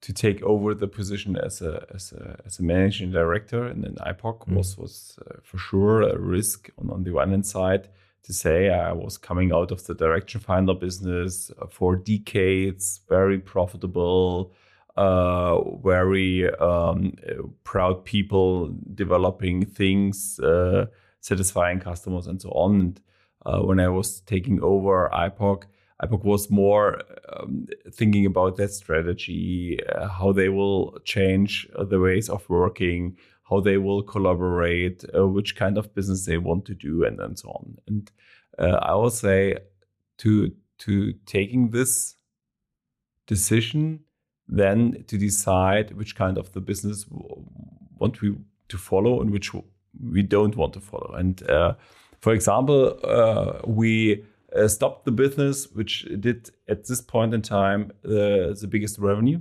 to 0.06 0.14
take 0.14 0.40
over 0.44 0.76
the 0.76 0.88
position 0.88 1.36
as 1.36 1.62
a 1.62 1.74
as 1.98 2.14
a, 2.14 2.40
as 2.46 2.60
a 2.60 2.64
managing 2.64 3.12
director 3.12 3.68
in 3.68 3.84
an 3.84 3.98
ipoque 4.12 4.46
mm. 4.46 4.56
was 4.58 4.78
was 4.78 5.18
uh, 5.26 5.38
for 5.44 5.58
sure 5.58 6.02
a 6.04 6.18
risk 6.20 6.70
on, 6.80 6.92
on 6.92 7.04
the 7.04 7.12
one 7.12 7.32
hand 7.32 7.46
side 7.46 7.90
to 8.26 8.32
say 8.34 8.70
I 8.70 8.92
was 8.92 9.18
coming 9.18 9.52
out 9.52 9.72
of 9.72 9.86
the 9.86 9.94
direction 9.94 10.42
finder 10.42 10.74
business 10.74 11.52
for 11.70 11.96
decades, 11.96 13.02
very 13.08 13.40
profitable, 13.40 14.52
uh, 14.98 15.62
very 15.78 16.50
um, 16.56 17.14
proud 17.64 18.04
people 18.04 18.74
developing 18.96 19.66
things, 19.66 20.40
uh, 20.40 20.88
satisfying 21.22 21.80
customers, 21.80 22.26
and 22.26 22.42
so 22.42 22.50
on. 22.50 22.80
And 22.80 23.02
uh, 23.46 23.60
when 23.60 23.80
I 23.80 23.90
was 23.90 24.22
taking 24.22 24.60
over 24.64 25.10
ipoque, 25.14 25.66
ipoque 26.04 26.24
was 26.24 26.50
more 26.50 27.02
um, 27.34 27.68
thinking 27.92 28.26
about 28.26 28.58
that 28.58 28.72
strategy, 28.72 29.80
uh, 29.96 30.08
how 30.08 30.32
they 30.32 30.50
will 30.50 30.98
change 31.04 31.68
uh, 31.76 31.84
the 31.84 32.00
ways 32.00 32.30
of 32.30 32.48
working, 32.50 33.18
how 33.50 33.60
they 33.60 33.78
will 33.78 34.04
collaborate, 34.04 35.06
uh, 35.16 35.28
which 35.28 35.56
kind 35.56 35.78
of 35.78 35.94
business 35.94 36.26
they 36.26 36.38
want 36.38 36.66
to 36.66 36.74
do, 36.74 37.06
and, 37.06 37.20
and 37.20 37.40
so 37.40 37.50
on. 37.50 37.78
And 37.88 38.12
uh, 38.58 38.80
I 38.82 38.94
will 38.96 39.12
say 39.12 39.58
to 40.18 40.52
to 40.78 41.14
taking 41.26 41.70
this 41.70 42.16
decision, 43.28 44.02
then 44.48 45.06
to 45.08 45.18
decide 45.18 45.92
which 45.96 46.16
kind 46.16 46.38
of 46.38 46.52
the 46.52 46.62
business 46.62 47.06
want 47.98 48.22
we 48.22 48.36
to 48.68 48.78
follow 48.78 49.22
and 49.22 49.32
which 49.32 49.52
we 50.02 50.22
don't 50.22 50.56
want 50.56 50.74
to 50.74 50.82
follow. 50.82 51.14
And 51.16 51.50
uh, 51.50 51.76
for 52.20 52.34
example, 52.34 53.00
uh, 53.04 53.60
we 53.66 54.26
uh, 54.56 54.68
stopped 54.68 55.06
the 55.06 55.12
business, 55.12 55.68
which 55.72 56.08
did 56.20 56.50
at 56.68 56.86
this 56.86 57.02
point 57.02 57.34
in 57.34 57.42
time 57.42 57.92
uh, 58.06 58.54
the 58.62 58.68
biggest 58.70 58.98
revenue 59.00 59.40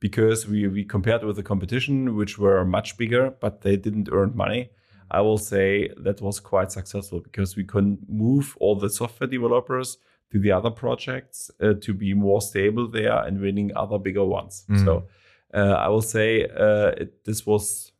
because 0.00 0.46
we, 0.46 0.68
we 0.68 0.84
compared 0.84 1.24
with 1.24 1.36
the 1.36 1.42
competition, 1.42 2.14
which 2.14 2.38
were 2.38 2.64
much 2.64 2.96
bigger, 2.96 3.30
but 3.40 3.62
they 3.62 3.76
didn't 3.76 4.08
earn 4.12 4.36
money. 4.36 4.70
I 5.10 5.20
will 5.22 5.38
say 5.38 5.90
that 5.96 6.20
was 6.20 6.38
quite 6.38 6.70
successful 6.70 7.20
because 7.20 7.56
we 7.56 7.64
could 7.64 7.98
move 8.08 8.56
all 8.60 8.76
the 8.76 8.90
software 8.90 9.28
developers 9.28 9.98
to 10.30 10.38
the 10.38 10.52
other 10.52 10.70
projects 10.70 11.50
uh, 11.60 11.72
to 11.80 11.94
be 11.94 12.12
more 12.12 12.42
stable 12.42 12.88
there 12.88 13.24
and 13.24 13.40
winning 13.40 13.72
other 13.74 13.98
bigger 13.98 14.24
ones. 14.24 14.64
Mm. 14.68 14.84
So 14.84 15.06
uh, 15.54 15.72
I 15.72 15.88
will 15.88 16.02
say 16.02 16.44
uh, 16.44 16.92
it, 16.98 17.24
this 17.24 17.46
was 17.46 17.92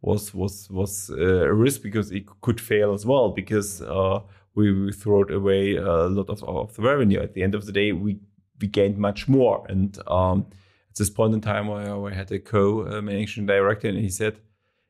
was 0.00 0.34
was 0.34 0.70
was 0.70 1.10
uh, 1.10 1.44
a 1.44 1.52
risk 1.52 1.82
because 1.82 2.10
it 2.10 2.24
could 2.40 2.60
fail 2.60 2.94
as 2.94 3.04
well 3.04 3.30
because 3.30 3.82
uh, 3.82 4.20
we, 4.54 4.72
we 4.72 4.92
threw 4.92 5.28
away 5.34 5.76
a 5.76 6.06
lot 6.06 6.28
of, 6.28 6.42
of 6.44 6.74
the 6.74 6.82
revenue. 6.82 7.20
At 7.20 7.34
the 7.34 7.42
end 7.42 7.54
of 7.54 7.66
the 7.66 7.72
day, 7.72 7.92
we, 7.92 8.18
we 8.60 8.68
gained 8.68 8.98
much 8.98 9.28
more. 9.28 9.64
And 9.68 9.98
um, 10.06 10.46
at 10.90 10.96
this 10.96 11.10
point 11.10 11.34
in 11.34 11.40
time, 11.40 11.70
I, 11.70 11.90
I 11.90 12.14
had 12.14 12.30
a 12.32 12.38
co-managing 12.38 13.46
director, 13.46 13.88
and 13.88 13.98
he 13.98 14.10
said, 14.10 14.38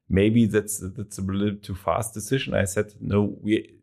maybe 0.09 0.47
that's 0.47 0.79
that's 0.97 1.19
a 1.19 1.23
little 1.23 1.59
too 1.59 1.75
fast 1.75 2.13
decision. 2.15 2.55
I 2.55 2.65
said, 2.65 2.95
no, 3.01 3.37
we. 3.41 3.79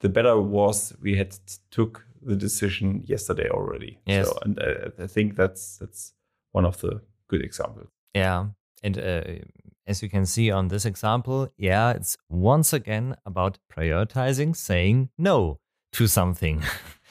The 0.00 0.08
better 0.08 0.40
was 0.40 0.94
we 1.00 1.16
had 1.16 1.36
took 1.70 2.04
the 2.20 2.34
decision 2.34 3.04
yesterday 3.06 3.48
already. 3.48 4.00
Yes. 4.04 4.26
So, 4.26 4.38
and 4.42 4.58
I, 4.58 5.04
I 5.04 5.06
think 5.06 5.36
that's 5.36 5.76
that's 5.78 6.12
one 6.50 6.64
of 6.64 6.80
the 6.80 7.02
good 7.28 7.42
examples. 7.42 7.88
Yeah, 8.14 8.46
and 8.82 8.98
uh, 8.98 9.22
as 9.92 10.02
you 10.02 10.08
can 10.08 10.26
see 10.26 10.50
on 10.50 10.68
this 10.68 10.84
example, 10.86 11.52
yeah, 11.56 11.90
it's 11.90 12.16
once 12.28 12.72
again 12.72 13.14
about 13.26 13.58
prioritizing, 13.70 14.56
saying 14.56 15.10
no 15.18 15.58
to 15.92 16.06
something. 16.06 16.62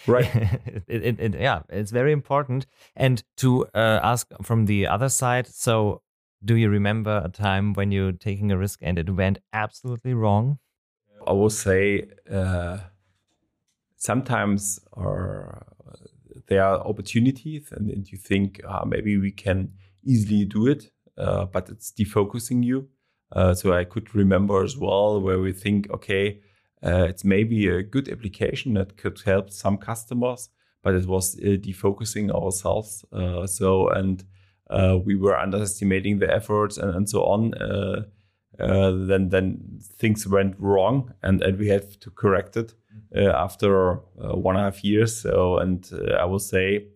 Right. 0.08 0.30
it, 0.88 1.06
it, 1.10 1.20
it, 1.20 1.40
yeah, 1.40 1.60
it's 1.70 1.92
very 1.92 2.12
important. 2.12 2.66
And 2.96 3.24
to 3.38 3.68
uh, 3.76 4.00
ask 4.02 4.28
from 4.42 4.66
the 4.66 4.88
other 4.88 5.10
side, 5.10 5.46
so 5.46 6.02
do 6.44 6.56
you 6.56 6.70
remember 6.70 7.22
a 7.24 7.30
time 7.30 7.74
when 7.74 7.92
you're 7.92 8.18
taking 8.30 8.52
a 8.52 8.58
risk 8.58 8.80
and 8.82 8.98
it 8.98 9.12
went 9.12 9.38
absolutely 9.54 10.16
wrong? 10.16 10.58
I 11.28 11.34
will 11.34 11.52
say 11.52 12.08
uh, 12.32 12.80
sometimes, 13.96 14.80
or 14.94 15.68
there 16.48 16.64
are 16.64 16.80
opportunities 16.80 17.72
and, 17.72 17.92
and 17.92 18.12
you 18.12 18.18
think 18.18 18.60
uh, 18.68 18.86
maybe 18.88 19.18
we 19.18 19.32
can 19.32 19.70
easily 20.04 20.46
do 20.46 20.66
it, 20.66 20.90
uh, 21.18 21.46
but 21.46 21.70
it's 21.70 21.92
defocusing 21.92 22.64
you. 22.64 22.90
Uh, 23.32 23.54
so 23.54 23.74
I 23.74 23.86
could 23.86 24.14
remember 24.14 24.64
as 24.64 24.78
well 24.78 25.22
where 25.22 25.40
we 25.40 25.54
think, 25.54 25.90
okay, 25.92 26.42
uh, 26.84 27.06
it's 27.08 27.24
maybe 27.24 27.68
a 27.68 27.84
good 27.84 28.10
application 28.10 28.74
that 28.74 28.98
could 28.98 29.22
help 29.24 29.52
some 29.52 29.78
customers, 29.78 30.50
but 30.84 30.96
it 30.96 31.06
was 31.06 31.36
uh, 31.36 31.58
defocusing 31.58 32.32
ourselves. 32.32 33.06
Uh, 33.14 33.48
so 33.48 33.88
and 33.90 34.24
we 35.06 35.16
were 35.16 35.38
underestimating 35.38 36.20
the 36.20 36.34
efforts 36.34 36.78
and, 36.78 36.96
and 36.96 37.10
so 37.10 37.24
on. 37.24 37.52
then 39.08 39.30
then 39.30 39.80
things 39.98 40.28
went 40.28 40.56
wrong, 40.60 41.14
and, 41.24 41.42
and 41.42 41.58
we 41.58 41.68
have 41.68 42.00
to 42.00 42.10
correct 42.12 42.58
it 42.58 42.74
after 43.16 43.96
one 44.16 44.56
and 44.56 44.66
a 44.66 44.72
half 44.72 44.84
years. 44.84 45.16
So 45.22 45.58
and 45.58 45.90
I 46.20 46.26
will 46.26 46.40
say. 46.40 46.88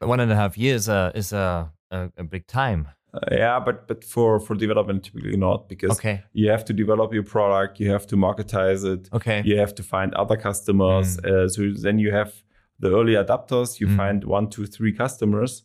One 0.00 0.20
and 0.20 0.32
a 0.32 0.36
half 0.36 0.56
years 0.56 0.88
is 1.14 1.32
a, 1.32 1.72
a, 1.90 2.10
a 2.16 2.24
big 2.24 2.46
time. 2.46 2.88
Uh, 3.14 3.20
yeah, 3.32 3.58
but 3.58 3.88
but 3.88 4.04
for 4.04 4.38
for 4.38 4.54
development 4.54 5.02
typically 5.02 5.36
not 5.36 5.68
because 5.68 5.92
okay. 5.92 6.22
you 6.34 6.50
have 6.50 6.64
to 6.64 6.72
develop 6.72 7.12
your 7.12 7.22
product, 7.22 7.80
you 7.80 7.90
have 7.90 8.06
to 8.06 8.16
marketize 8.16 8.84
it, 8.84 9.08
okay. 9.12 9.42
you 9.44 9.56
have 9.56 9.74
to 9.74 9.82
find 9.82 10.12
other 10.14 10.36
customers. 10.36 11.16
Mm. 11.18 11.30
Uh, 11.30 11.48
so 11.48 11.82
then 11.82 11.98
you 11.98 12.12
have 12.12 12.32
the 12.78 12.90
early 12.90 13.14
adapters. 13.14 13.80
You 13.80 13.86
mm. 13.86 13.96
find 13.96 14.24
one, 14.24 14.50
two, 14.50 14.66
three 14.66 14.92
customers, 14.92 15.64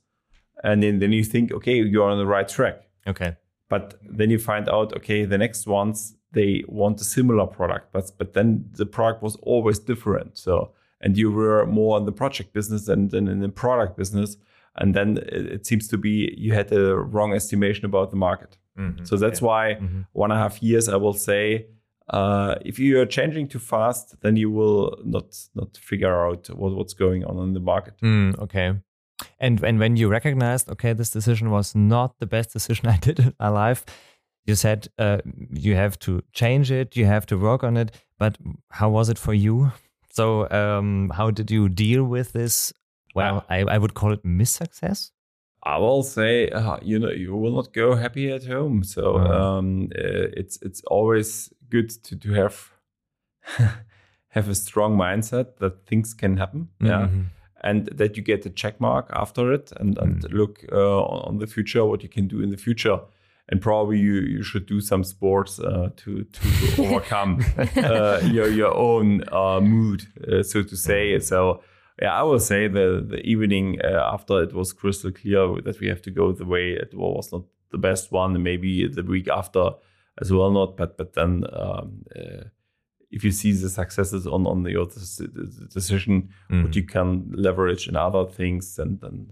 and 0.63 0.81
then 0.81 0.99
then 0.99 1.11
you 1.11 1.23
think, 1.23 1.51
okay, 1.51 1.75
you're 1.75 2.09
on 2.09 2.17
the 2.17 2.25
right 2.25 2.47
track. 2.47 2.87
Okay. 3.07 3.35
But 3.67 3.95
then 4.03 4.29
you 4.29 4.39
find 4.39 4.69
out, 4.69 4.95
okay, 4.97 5.25
the 5.25 5.37
next 5.37 5.67
ones 5.67 6.15
they 6.31 6.63
want 6.67 7.01
a 7.01 7.03
similar 7.03 7.45
product, 7.45 7.91
but 7.91 8.11
but 8.17 8.33
then 8.33 8.69
the 8.77 8.85
product 8.85 9.21
was 9.21 9.35
always 9.37 9.79
different. 9.79 10.37
So 10.37 10.71
and 11.03 11.17
you 11.17 11.29
were 11.29 11.65
more 11.65 11.97
in 11.97 12.05
the 12.05 12.11
project 12.11 12.53
business 12.53 12.85
than, 12.85 13.09
than 13.09 13.27
in 13.27 13.41
the 13.41 13.49
product 13.49 13.97
business 13.97 14.37
and 14.75 14.93
then 14.93 15.19
it, 15.27 15.65
seems 15.65 15.87
to 15.89 15.97
be 15.97 16.33
you 16.37 16.53
had 16.53 16.71
a 16.71 16.95
wrong 16.95 17.33
estimation 17.33 17.85
about 17.85 18.09
the 18.09 18.15
market. 18.15 18.57
Mm-hmm. 18.77 19.05
So 19.05 19.17
that's 19.17 19.41
why 19.41 19.75
mm-hmm. 19.75 20.01
one 20.13 20.31
and 20.31 20.39
a 20.39 20.41
half 20.41 20.63
years, 20.63 20.89
I 20.89 20.95
will 20.95 21.13
say, 21.13 21.67
uh, 22.09 22.55
if 22.65 22.79
you 22.79 22.99
are 22.99 23.05
changing 23.05 23.47
too 23.47 23.59
fast, 23.59 24.19
then 24.21 24.35
you 24.35 24.49
will 24.49 24.97
not 25.05 25.25
not 25.55 25.77
figure 25.77 26.27
out 26.27 26.49
what, 26.49 26.75
what's 26.75 26.93
going 26.93 27.23
on 27.23 27.37
in 27.39 27.53
the 27.53 27.59
market. 27.59 27.93
Mm, 28.01 28.39
okay. 28.39 28.73
And 29.39 29.63
and 29.63 29.79
when 29.79 29.95
you 29.95 30.09
recognized, 30.09 30.69
okay, 30.69 30.93
this 30.93 31.11
decision 31.11 31.49
was 31.49 31.75
not 31.75 32.19
the 32.19 32.25
best 32.25 32.51
decision 32.51 32.87
I 32.95 32.97
did 32.97 33.19
in 33.19 33.33
my 33.39 33.49
life, 33.49 33.85
you 34.45 34.55
said 34.55 34.87
uh, 34.97 35.19
you 35.51 35.75
have 35.75 35.97
to 35.99 36.21
change 36.33 36.71
it, 36.71 36.97
you 36.97 37.05
have 37.05 37.25
to 37.27 37.37
work 37.37 37.63
on 37.63 37.77
it. 37.77 37.91
But 38.17 38.37
how 38.69 38.89
was 38.89 39.09
it 39.09 39.17
for 39.17 39.33
you? 39.33 39.71
So 40.09 40.49
um, 40.51 41.11
how 41.15 41.31
did 41.31 41.49
you 41.49 41.69
deal 41.69 42.03
with 42.03 42.33
this 42.33 42.73
well, 43.13 43.45
I, 43.49 43.59
I 43.59 43.77
would 43.77 43.93
call 43.93 44.13
it 44.13 44.23
miss 44.23 44.51
success. 44.51 45.11
I 45.65 45.77
will 45.77 46.03
say, 46.03 46.49
uh, 46.49 46.77
you 46.81 46.99
know, 46.99 47.09
you 47.09 47.35
will 47.35 47.55
not 47.55 47.73
go 47.73 47.95
happy 47.95 48.31
at 48.31 48.45
home. 48.45 48.83
So 48.83 49.15
uh-huh. 49.15 49.57
um, 49.57 49.89
uh, 49.95 50.27
it's 50.35 50.59
it's 50.61 50.81
always 50.87 51.53
good 51.69 51.89
to 52.03 52.15
to 52.17 52.33
have 52.33 52.71
have 54.29 54.49
a 54.49 54.55
strong 54.55 54.97
mindset 54.97 55.57
that 55.59 55.85
things 55.85 56.13
can 56.13 56.37
happen. 56.37 56.67
Mm-hmm. 56.81 56.85
Yeah, 56.87 57.09
and 57.63 57.85
that 57.87 58.17
you 58.17 58.23
get 58.23 58.45
a 58.45 58.49
check 58.49 58.81
mark 58.81 59.09
after 59.13 59.53
it, 59.53 59.71
and 59.79 59.97
and 59.97 60.21
mm. 60.21 60.33
look 60.33 60.65
uh, 60.71 61.01
on 61.03 61.37
the 61.37 61.47
future, 61.47 61.85
what 61.85 62.03
you 62.03 62.09
can 62.09 62.27
do 62.27 62.41
in 62.41 62.49
the 62.49 62.57
future. 62.57 62.99
And 63.49 63.61
probably 63.61 63.99
you, 63.99 64.13
you 64.13 64.41
should 64.41 64.65
do 64.67 64.79
some 64.79 65.03
sports 65.03 65.59
uh, 65.59 65.89
to 65.97 66.23
to 66.23 66.81
overcome 66.81 67.43
uh, 67.77 68.21
your 68.23 68.49
your 68.49 68.75
own 68.75 69.23
uh, 69.31 69.61
mood, 69.61 70.07
so 70.43 70.63
to 70.63 70.75
say. 70.75 71.13
Mm-hmm. 71.13 71.23
So 71.23 71.61
yeah, 72.01 72.13
I 72.13 72.23
will 72.23 72.39
say 72.39 72.67
the 72.67 73.05
the 73.07 73.21
evening 73.21 73.79
uh, 73.83 74.09
after 74.13 74.41
it 74.41 74.53
was 74.53 74.73
crystal 74.73 75.11
clear 75.11 75.61
that 75.61 75.79
we 75.79 75.87
have 75.87 76.01
to 76.03 76.11
go 76.11 76.31
the 76.31 76.45
way 76.45 76.71
it 76.71 76.93
was 76.93 77.31
not 77.31 77.43
the 77.71 77.77
best 77.77 78.11
one, 78.11 78.41
maybe 78.41 78.87
the 78.87 79.03
week 79.03 79.27
after 79.27 79.71
as 80.19 80.31
well 80.31 80.51
not. 80.51 80.77
But 80.77 80.97
but 80.97 81.13
then 81.13 81.43
um, 81.53 82.03
uh, 82.15 82.45
if 83.11 83.23
you 83.23 83.31
see 83.31 83.51
the 83.51 83.69
successes 83.69 84.25
on 84.25 84.47
on 84.47 84.65
your 84.65 84.87
decision, 85.73 86.29
mm. 86.49 86.63
what 86.63 86.75
you 86.75 86.83
can 86.83 87.31
leverage 87.35 87.87
in 87.87 87.95
other 87.95 88.25
things, 88.25 88.79
and 88.79 88.99
then 88.99 89.27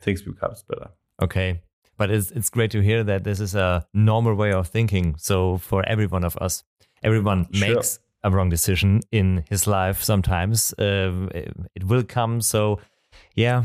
things 0.00 0.22
becomes 0.22 0.62
better. 0.62 0.90
Okay. 1.22 1.60
But 1.98 2.10
it's 2.10 2.30
it's 2.30 2.48
great 2.48 2.70
to 2.70 2.80
hear 2.80 3.04
that 3.04 3.24
this 3.24 3.40
is 3.40 3.54
a 3.54 3.86
normal 3.92 4.34
way 4.34 4.52
of 4.52 4.68
thinking. 4.68 5.16
So 5.18 5.58
for 5.58 5.86
every 5.86 6.06
one 6.06 6.24
of 6.24 6.36
us, 6.36 6.64
everyone 7.02 7.48
sure. 7.52 7.74
makes 7.74 7.98
a 8.22 8.30
wrong 8.30 8.50
decision 8.50 9.00
in 9.12 9.44
his 9.48 9.66
life 9.66 10.02
sometimes. 10.02 10.72
Uh, 10.74 11.28
it 11.74 11.84
will 11.84 12.02
come. 12.02 12.40
So, 12.40 12.80
yeah. 13.34 13.64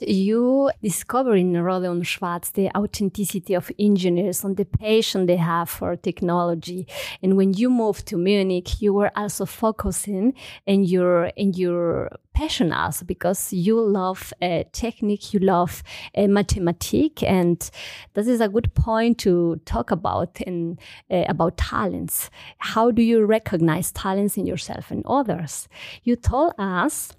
You 0.00 0.70
discover 0.80 1.34
in 1.34 1.54
Rohde 1.54 2.04
& 2.04 2.06
Schwarz 2.06 2.50
the 2.50 2.70
authenticity 2.76 3.54
of 3.54 3.72
engineers 3.80 4.44
and 4.44 4.56
the 4.56 4.64
passion 4.64 5.26
they 5.26 5.36
have 5.36 5.68
for 5.68 5.96
technology. 5.96 6.86
And 7.20 7.36
when 7.36 7.52
you 7.54 7.68
moved 7.68 8.06
to 8.06 8.16
Munich, 8.16 8.80
you 8.80 8.94
were 8.94 9.10
also 9.16 9.44
focusing 9.44 10.34
in 10.66 10.84
your 10.84 11.32
in 11.36 11.52
your 11.54 12.10
passion 12.32 12.72
also 12.72 13.04
because 13.04 13.52
you 13.52 13.80
love 13.80 14.32
uh, 14.40 14.62
technique, 14.70 15.34
you 15.34 15.40
love 15.40 15.82
uh, 16.16 16.28
mathematics, 16.28 17.24
and 17.24 17.68
this 18.14 18.28
is 18.28 18.40
a 18.40 18.48
good 18.48 18.72
point 18.74 19.18
to 19.18 19.60
talk 19.64 19.90
about 19.90 20.40
uh, 20.46 21.24
about 21.28 21.56
talents. 21.56 22.30
How 22.58 22.92
do 22.92 23.02
you 23.02 23.24
recognize 23.24 23.90
talents 23.90 24.36
in 24.36 24.46
yourself 24.46 24.92
and 24.92 25.04
others? 25.06 25.68
You 26.04 26.14
told 26.14 26.52
us 26.56 27.12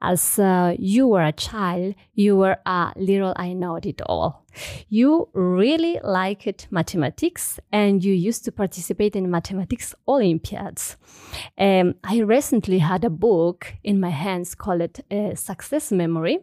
as 0.00 0.38
uh, 0.38 0.74
you 0.78 1.08
were 1.08 1.22
a 1.22 1.32
child, 1.32 1.94
you 2.14 2.36
were 2.36 2.58
a 2.66 2.92
little 2.96 3.32
I 3.36 3.52
know 3.52 3.76
it 3.76 4.00
all. 4.02 4.44
You 4.88 5.28
really 5.32 6.00
liked 6.02 6.68
mathematics 6.70 7.60
and 7.72 8.04
you 8.04 8.14
used 8.14 8.44
to 8.46 8.52
participate 8.52 9.16
in 9.16 9.30
mathematics 9.30 9.94
Olympiads. 10.08 10.96
Um, 11.58 11.94
I 12.04 12.18
recently 12.18 12.78
had 12.78 13.04
a 13.04 13.10
book 13.10 13.74
in 13.84 14.00
my 14.00 14.10
hands 14.10 14.54
called 14.54 15.00
uh, 15.10 15.34
Success 15.34 15.92
Memory. 15.92 16.38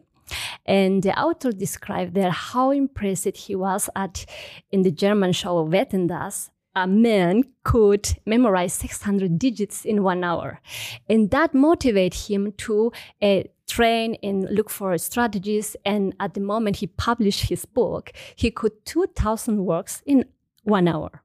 And 0.65 1.03
the 1.03 1.17
author 1.17 1.53
described 1.53 2.13
there 2.13 2.31
how 2.31 2.71
impressed 2.71 3.37
he 3.37 3.55
was 3.55 3.89
at 3.95 4.25
in 4.71 4.81
the 4.81 4.91
German 4.91 5.31
show 5.31 5.65
Wetten 5.65 6.07
dass 6.07 6.51
a 6.77 6.85
man 6.85 7.43
could 7.63 8.07
memorize 8.25 8.71
600 8.73 9.39
digits 9.39 9.83
in 9.83 10.03
one 10.03 10.23
hour. 10.23 10.61
And 11.09 11.31
that 11.31 11.55
motivated 11.55 12.29
him 12.29 12.51
to 12.57 12.91
uh, 13.19 13.43
train 13.67 14.15
and 14.21 14.47
look 14.51 14.69
for 14.69 14.95
strategies. 14.99 15.75
And 15.83 16.15
at 16.19 16.35
the 16.35 16.39
moment 16.39 16.77
he 16.77 16.87
published 16.87 17.49
his 17.49 17.65
book, 17.65 18.11
he 18.35 18.51
could 18.51 18.85
2,000 18.85 19.65
works 19.65 20.03
in 20.05 20.25
one 20.63 20.87
hour. 20.87 21.23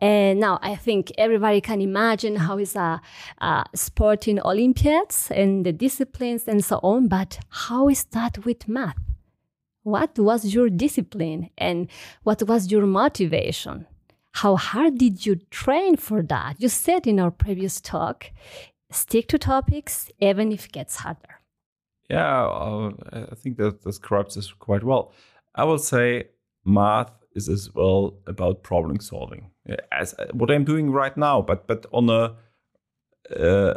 And 0.00 0.38
now 0.38 0.60
I 0.62 0.76
think 0.76 1.10
everybody 1.18 1.60
can 1.60 1.80
imagine 1.80 2.36
how 2.36 2.56
is 2.58 2.76
a, 2.76 3.00
a 3.38 3.64
Olympiads 3.74 5.32
and 5.32 5.66
the 5.66 5.72
disciplines 5.72 6.46
and 6.46 6.64
so 6.64 6.78
on. 6.84 7.08
But 7.08 7.40
how 7.48 7.88
is 7.88 8.04
that 8.12 8.44
with 8.44 8.68
math? 8.68 8.96
What 9.82 10.16
was 10.16 10.54
your 10.54 10.70
discipline 10.70 11.50
and 11.58 11.88
what 12.22 12.44
was 12.44 12.70
your 12.70 12.86
motivation? 12.86 13.86
How 14.32 14.56
hard 14.56 14.98
did 14.98 15.26
you 15.26 15.36
train 15.50 15.96
for 15.96 16.22
that? 16.22 16.60
You 16.60 16.68
said 16.68 17.06
in 17.06 17.18
our 17.18 17.30
previous 17.30 17.80
talk, 17.80 18.30
stick 18.90 19.28
to 19.28 19.38
topics 19.38 20.10
even 20.20 20.52
if 20.52 20.66
it 20.66 20.72
gets 20.72 20.96
harder. 20.96 21.40
Yeah, 22.08 22.90
I 23.12 23.34
think 23.36 23.56
that 23.58 23.82
describes 23.82 24.34
this 24.34 24.52
quite 24.52 24.82
well. 24.82 25.12
I 25.54 25.64
will 25.64 25.78
say 25.78 26.28
math 26.64 27.12
is 27.34 27.48
as 27.48 27.72
well 27.72 28.18
about 28.26 28.64
problem 28.64 28.98
solving, 28.98 29.50
as 29.92 30.14
uh, 30.14 30.26
what 30.32 30.50
I'm 30.50 30.64
doing 30.64 30.90
right 30.90 31.16
now, 31.16 31.40
but 31.40 31.68
but 31.68 31.86
on 31.92 32.10
a 32.10 32.34
uh, 33.36 33.74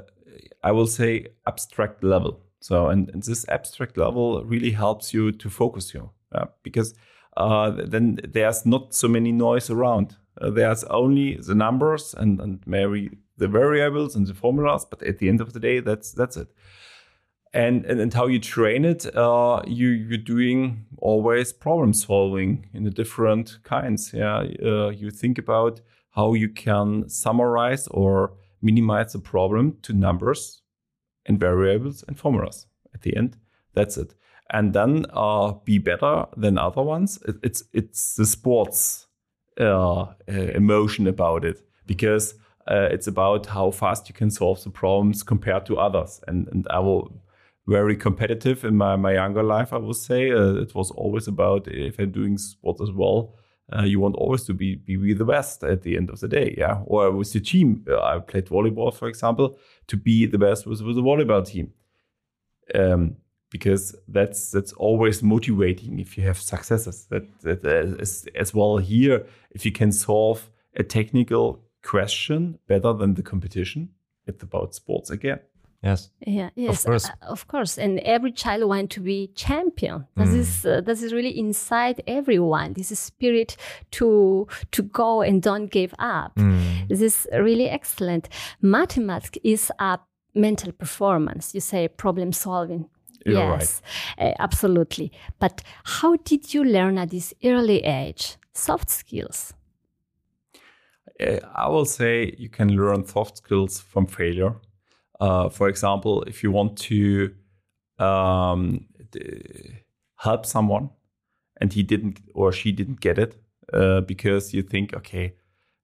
I 0.63 0.71
will 0.71 0.87
say 0.87 1.27
abstract 1.45 2.03
level. 2.03 2.39
So, 2.59 2.87
and, 2.87 3.09
and, 3.09 3.21
this 3.21 3.45
abstract 3.49 3.97
level 3.97 4.43
really 4.45 4.71
helps 4.71 5.13
you 5.13 5.33
to 5.33 5.49
focus 5.49 5.93
you 5.93 6.11
uh, 6.31 6.45
because 6.63 6.95
uh, 7.37 7.71
then 7.71 8.19
there's 8.23 8.65
not 8.65 8.93
so 8.93 9.07
many 9.07 9.31
noise 9.31 9.69
around. 9.69 10.15
Uh, 10.39 10.49
there's 10.49 10.83
only 10.85 11.37
the 11.37 11.55
numbers 11.55 12.13
and, 12.13 12.39
and 12.39 12.63
maybe 12.65 13.09
the 13.37 13.47
variables 13.47 14.15
and 14.15 14.27
the 14.27 14.33
formulas, 14.33 14.85
but 14.89 15.01
at 15.03 15.19
the 15.19 15.29
end 15.29 15.41
of 15.41 15.53
the 15.53 15.59
day, 15.59 15.79
that's 15.79 16.11
that's 16.11 16.37
it. 16.37 16.47
And 17.53 17.85
and, 17.85 17.99
and 17.99 18.13
how 18.13 18.27
you 18.27 18.39
train 18.39 18.85
it, 18.85 19.15
uh, 19.15 19.61
you 19.65 19.89
you're 19.89 20.17
doing 20.17 20.85
always 20.97 21.53
problem 21.53 21.93
solving 21.93 22.67
in 22.73 22.83
the 22.83 22.91
different 22.91 23.59
kinds. 23.63 24.13
Yeah, 24.13 24.43
uh, 24.63 24.89
you 24.89 25.11
think 25.11 25.37
about 25.37 25.81
how 26.11 26.33
you 26.33 26.49
can 26.49 27.09
summarize 27.09 27.87
or 27.87 28.33
minimize 28.61 29.13
the 29.13 29.19
problem 29.19 29.77
to 29.81 29.93
numbers 29.93 30.61
and 31.25 31.39
variables 31.39 32.03
and 32.07 32.17
formulas. 32.17 32.67
At 32.93 33.01
the 33.01 33.15
end, 33.17 33.37
that's 33.73 33.97
it. 33.97 34.13
And 34.49 34.73
then 34.73 35.05
uh, 35.13 35.53
be 35.65 35.79
better 35.79 36.25
than 36.37 36.57
other 36.57 36.81
ones. 36.81 37.19
It, 37.27 37.37
it's 37.41 37.63
it's 37.73 38.15
the 38.15 38.25
sports 38.25 39.07
uh, 39.59 40.01
uh, 40.01 40.15
emotion 40.27 41.07
about 41.07 41.45
it 41.45 41.61
because 41.85 42.35
uh, 42.67 42.87
it's 42.91 43.07
about 43.07 43.45
how 43.45 43.71
fast 43.71 44.09
you 44.09 44.15
can 44.15 44.31
solve 44.31 44.63
the 44.63 44.69
problems 44.69 45.23
compared 45.23 45.65
to 45.65 45.77
others. 45.77 46.21
And, 46.27 46.47
and 46.47 46.67
I 46.69 46.79
will 46.79 47.11
very 47.67 47.95
competitive 47.95 48.65
in 48.65 48.75
my, 48.75 48.95
my 48.95 49.13
younger 49.13 49.43
life, 49.43 49.73
I 49.73 49.77
would 49.77 49.95
say. 49.95 50.31
Uh, 50.31 50.55
it 50.55 50.75
was 50.75 50.91
always 50.91 51.27
about 51.27 51.67
if 51.67 51.99
I'm 51.99 52.11
doing 52.11 52.37
sports 52.37 52.81
as 52.81 52.91
well, 52.91 53.35
uh, 53.71 53.83
you 53.83 53.99
want 53.99 54.15
always 54.15 54.43
to 54.45 54.53
be, 54.53 54.75
be 54.75 55.13
the 55.13 55.25
best 55.25 55.63
at 55.63 55.83
the 55.83 55.97
end 55.97 56.09
of 56.09 56.19
the 56.19 56.27
day. 56.27 56.55
Yeah. 56.57 56.81
Or 56.85 57.11
with 57.11 57.31
the 57.31 57.39
team, 57.39 57.85
I 57.89 58.19
played 58.19 58.47
volleyball, 58.47 58.93
for 58.93 59.07
example, 59.07 59.57
to 59.87 59.97
be 59.97 60.25
the 60.25 60.37
best 60.37 60.65
with, 60.65 60.81
with 60.81 60.95
the 60.95 61.01
volleyball 61.01 61.45
team. 61.45 61.71
Um, 62.75 63.17
because 63.53 63.95
that's 64.07 64.51
that's 64.51 64.73
always 64.73 65.21
motivating 65.23 65.99
if 65.99 66.17
you 66.17 66.23
have 66.29 66.37
successes. 66.53 67.07
That, 67.11 67.23
that 67.41 67.59
uh, 67.65 68.01
as, 68.01 68.25
as 68.43 68.53
well 68.53 68.77
here, 68.79 69.17
if 69.51 69.61
you 69.65 69.71
can 69.71 69.91
solve 69.91 70.39
a 70.75 70.83
technical 70.83 71.45
question 71.91 72.57
better 72.67 72.93
than 72.99 73.13
the 73.13 73.23
competition, 73.23 73.89
it's 74.27 74.43
about 74.43 74.73
sports 74.75 75.09
again. 75.11 75.39
Yes. 75.83 76.09
Yeah. 76.25 76.49
Yes. 76.55 76.79
Of 76.85 76.89
course. 76.89 77.09
Uh, 77.09 77.31
of 77.33 77.41
course. 77.47 77.77
And 77.83 77.99
every 77.99 78.31
child 78.31 78.63
wants 78.63 78.95
to 78.95 79.01
be 79.01 79.27
champion. 79.35 79.97
This 80.15 80.29
Mm. 80.29 80.39
is 80.39 80.65
uh, 80.65 80.81
this 80.85 81.03
is 81.03 81.11
really 81.13 81.37
inside 81.37 81.97
everyone. 82.07 82.73
This 82.73 82.91
is 82.91 82.99
spirit 82.99 83.57
to 83.91 84.47
to 84.71 84.81
go 84.83 85.21
and 85.21 85.41
don't 85.43 85.69
give 85.71 85.93
up. 85.99 86.31
Mm. 86.37 86.87
This 86.89 87.01
is 87.01 87.27
really 87.33 87.67
excellent. 87.69 88.29
Mathematics 88.61 89.37
is 89.43 89.71
a 89.79 89.97
mental 90.33 90.71
performance. 90.71 91.53
You 91.53 91.61
say 91.61 91.87
problem 91.87 92.31
solving. 92.31 92.85
You're 93.25 93.47
right. 93.47 93.61
yes, 93.61 93.81
uh, 94.17 94.31
absolutely. 94.39 95.11
But 95.39 95.61
how 95.83 96.15
did 96.17 96.53
you 96.53 96.63
learn 96.63 96.97
at 96.97 97.09
this 97.09 97.33
early 97.43 97.83
age 97.83 98.37
soft 98.53 98.89
skills? 98.89 99.53
Uh, 101.19 101.39
I 101.55 101.67
will 101.67 101.85
say 101.85 102.35
you 102.37 102.49
can 102.49 102.69
learn 102.69 103.05
soft 103.05 103.37
skills 103.37 103.79
from 103.79 104.07
failure. 104.07 104.55
Uh, 105.19 105.49
for 105.49 105.69
example, 105.69 106.23
if 106.23 106.43
you 106.43 106.51
want 106.51 106.77
to 106.77 107.33
um, 107.99 108.85
help 110.17 110.45
someone 110.45 110.89
and 111.61 111.71
he 111.71 111.83
didn't 111.83 112.19
or 112.33 112.51
she 112.51 112.71
didn't 112.71 112.99
get 112.99 113.17
it 113.17 113.37
uh, 113.71 114.01
because 114.01 114.53
you 114.53 114.63
think, 114.63 114.93
okay, 114.93 115.35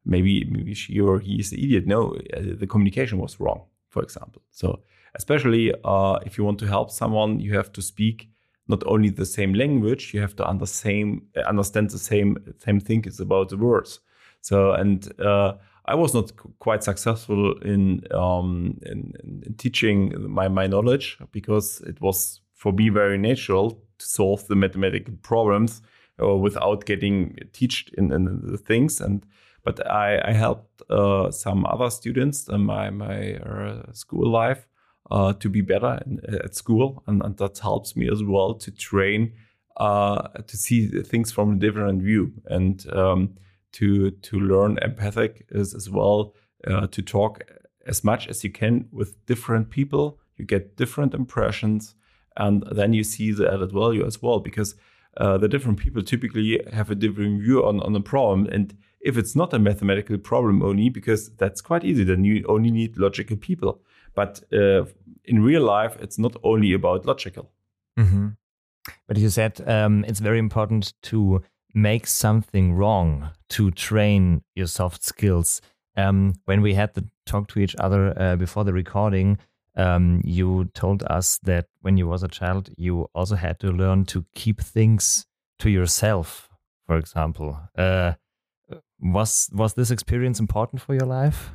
maybe 0.05 0.45
maybe 0.49 0.73
she 0.73 0.99
or 0.99 1.19
he 1.19 1.39
is 1.39 1.51
an 1.51 1.59
idiot. 1.59 1.85
No, 1.85 2.15
uh, 2.35 2.41
the 2.59 2.67
communication 2.67 3.19
was 3.19 3.39
wrong. 3.39 3.65
For 3.89 4.03
example, 4.03 4.41
so 4.51 4.81
especially 5.15 5.73
uh, 5.83 6.19
if 6.25 6.37
you 6.37 6.43
want 6.43 6.59
to 6.59 6.67
help 6.67 6.91
someone, 6.91 7.39
you 7.39 7.55
have 7.55 7.71
to 7.73 7.81
speak 7.81 8.29
not 8.69 8.83
only 8.85 9.09
the 9.09 9.25
same 9.25 9.53
language, 9.53 10.13
you 10.13 10.21
have 10.21 10.35
to 10.35 10.65
same, 10.67 11.23
understand 11.47 11.89
the 11.89 11.97
same 11.97 12.37
same 12.59 12.79
thing 12.79 13.03
is 13.05 13.19
about 13.19 13.49
the 13.49 13.57
words. 13.57 13.99
So 14.41 14.71
and 14.73 15.11
uh, 15.19 15.53
I 15.85 15.95
was 15.95 16.13
not 16.13 16.31
quite 16.59 16.83
successful 16.83 17.57
in, 17.63 18.03
um, 18.11 18.79
in, 18.85 19.13
in 19.23 19.43
in 19.47 19.53
teaching 19.55 20.13
my 20.29 20.47
my 20.47 20.67
knowledge 20.67 21.17
because 21.31 21.81
it 21.81 21.99
was 21.99 22.41
for 22.53 22.71
me 22.71 22.89
very 22.89 23.17
natural 23.17 23.71
to 23.97 24.05
solve 24.05 24.47
the 24.47 24.55
mathematical 24.55 25.15
problems 25.23 25.81
uh, 26.21 26.35
without 26.35 26.85
getting 26.85 27.35
taught 27.53 27.89
in, 27.97 28.11
in 28.11 28.41
the 28.43 28.57
things 28.57 29.01
and. 29.01 29.25
But 29.61 29.85
I, 29.91 30.21
I 30.23 30.31
helped 30.31 30.81
uh, 30.89 31.31
some 31.31 31.65
other 31.65 31.89
students 31.89 32.47
in 32.47 32.61
my 32.61 32.89
my 32.89 33.33
uh, 33.35 33.91
school 33.91 34.31
life 34.31 34.65
uh, 35.11 35.33
to 35.33 35.49
be 35.49 35.61
better 35.61 35.99
in, 36.05 36.19
at 36.43 36.55
school, 36.55 37.03
and, 37.07 37.21
and 37.23 37.37
that 37.37 37.57
helps 37.59 37.95
me 37.95 38.09
as 38.11 38.23
well 38.23 38.53
to 38.53 38.71
train 38.71 39.33
uh, 39.77 40.27
to 40.45 40.57
see 40.57 40.87
things 41.03 41.31
from 41.31 41.53
a 41.53 41.55
different 41.55 42.01
view 42.01 42.33
and 42.47 42.85
um, 42.93 43.35
to 43.71 44.11
to 44.11 44.39
learn 44.39 44.77
empathic 44.81 45.45
as 45.53 45.89
well 45.89 46.33
uh, 46.67 46.87
to 46.87 47.01
talk 47.01 47.43
as 47.87 48.03
much 48.03 48.27
as 48.27 48.43
you 48.43 48.51
can 48.51 48.87
with 48.91 49.25
different 49.25 49.69
people. 49.69 50.19
You 50.37 50.45
get 50.45 50.77
different 50.77 51.13
impressions, 51.13 51.95
and 52.37 52.63
then 52.71 52.93
you 52.93 53.03
see 53.03 53.31
the 53.31 53.51
added 53.51 53.71
value 53.71 54.05
as 54.05 54.21
well 54.21 54.39
because 54.39 54.75
uh, 55.17 55.37
the 55.37 55.47
different 55.47 55.79
people 55.79 56.01
typically 56.01 56.61
have 56.71 56.91
a 56.91 56.95
different 56.95 57.41
view 57.41 57.65
on 57.65 57.79
on 57.81 57.93
the 57.93 58.01
problem 58.01 58.47
and 58.51 58.77
if 59.01 59.17
it's 59.17 59.35
not 59.35 59.53
a 59.53 59.59
mathematical 59.59 60.17
problem 60.17 60.61
only 60.61 60.89
because 60.89 61.29
that's 61.37 61.61
quite 61.61 61.83
easy 61.83 62.03
then 62.03 62.23
you 62.23 62.45
only 62.47 62.69
need 62.71 62.97
logical 62.97 63.35
people 63.37 63.81
but 64.15 64.43
uh, 64.53 64.85
in 65.25 65.43
real 65.43 65.63
life 65.63 65.97
it's 66.01 66.17
not 66.17 66.35
only 66.43 66.73
about 66.73 67.05
logical 67.05 67.49
hmm 67.97 68.29
But 69.07 69.17
you 69.17 69.29
said 69.29 69.61
um, 69.67 70.03
it's 70.07 70.19
very 70.21 70.39
important 70.39 70.93
to 71.03 71.41
make 71.73 72.07
something 72.07 72.73
wrong 72.73 73.29
to 73.49 73.71
train 73.71 74.41
your 74.55 74.67
soft 74.67 75.03
skills. 75.03 75.61
Um, 75.95 76.33
when 76.45 76.61
we 76.61 76.73
had 76.73 76.93
the 76.93 77.05
talk 77.25 77.47
to 77.49 77.59
each 77.59 77.75
other 77.79 78.13
uh, 78.19 78.35
before 78.35 78.63
the 78.63 78.73
recording, 78.73 79.37
um, 79.75 80.21
you 80.23 80.69
told 80.73 81.03
us 81.03 81.39
that 81.43 81.65
when 81.81 81.97
you 81.97 82.07
was 82.07 82.23
a 82.23 82.27
child, 82.27 82.69
you 82.77 83.07
also 83.13 83.35
had 83.35 83.59
to 83.59 83.71
learn 83.71 84.05
to 84.05 84.25
keep 84.33 84.61
things 84.61 85.25
to 85.59 85.69
yourself. 85.69 86.49
For 86.87 86.97
example, 86.97 87.59
uh, 87.77 88.13
was 88.99 89.49
was 89.53 89.73
this 89.73 89.91
experience 89.91 90.39
important 90.39 90.81
for 90.81 90.93
your 90.93 91.05
life? 91.05 91.51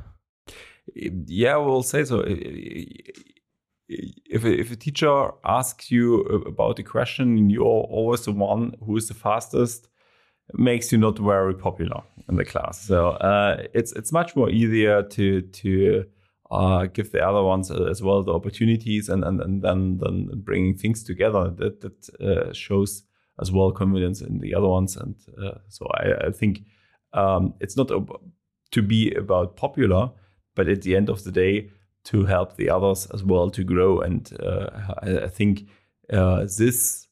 Yeah 0.95 1.57
we'll 1.57 1.83
say 1.83 2.05
so. 2.05 2.23
If 3.87 4.45
a, 4.45 4.61
if 4.61 4.73
a 4.73 4.77
teacher 4.77 5.31
asks 5.45 5.91
you 5.91 6.21
about 6.23 6.79
a 6.79 6.83
question 6.83 7.51
you're 7.51 7.65
always 7.65 8.25
the 8.25 8.33
one 8.33 8.73
who 8.85 8.97
is 8.97 9.09
the 9.09 9.15
fastest 9.15 9.89
makes 10.53 10.93
you 10.93 10.99
not 10.99 11.19
very 11.19 11.55
popular 11.55 12.03
in 12.29 12.37
the 12.37 12.45
class. 12.45 12.81
So 12.81 13.11
uh, 13.11 13.63
it's 13.73 13.93
it's 13.93 14.13
much 14.13 14.37
more 14.37 14.51
easier 14.51 15.03
to 15.03 15.41
to 15.41 16.05
uh, 16.51 16.87
give 16.87 17.13
the 17.13 17.27
other 17.27 17.43
ones 17.43 17.71
as 17.71 18.03
well 18.03 18.23
the 18.23 18.33
opportunities 18.33 19.09
and 19.09 19.25
and, 19.25 19.41
and 19.41 19.63
then 19.63 19.99
then 19.99 20.31
bringing 20.37 20.77
things 20.77 21.03
together. 21.03 21.51
That 21.51 21.81
that 21.81 22.09
uh, 22.21 22.53
shows 22.53 23.05
as 23.41 23.51
well 23.51 23.73
confidence 23.73 24.21
in 24.21 24.39
the 24.39 24.55
other 24.55 24.69
ones. 24.69 24.97
And 24.97 25.17
uh, 25.43 25.59
so 25.69 25.87
I, 25.95 26.29
I 26.29 26.31
think 26.31 26.63
um, 27.13 27.55
it's 27.61 27.77
not 27.77 27.91
to 28.71 28.83
be 28.83 29.13
about 29.15 29.57
popular 29.57 30.11
but 30.55 30.69
at 30.69 30.83
the 30.83 30.97
end 30.97 31.09
of 31.09 31.25
the 31.25 31.33
day 31.33 31.71
to 32.05 32.25
help 32.25 32.57
the 32.57 32.71
others 32.71 33.07
as 33.13 33.25
well 33.25 33.51
to 33.51 33.65
grow. 33.65 34.01
And 34.01 34.31
uh, 34.41 34.71
I, 35.03 35.25
I 35.25 35.29
think 35.29 35.67
uh, 36.13 36.47
this 36.59 37.09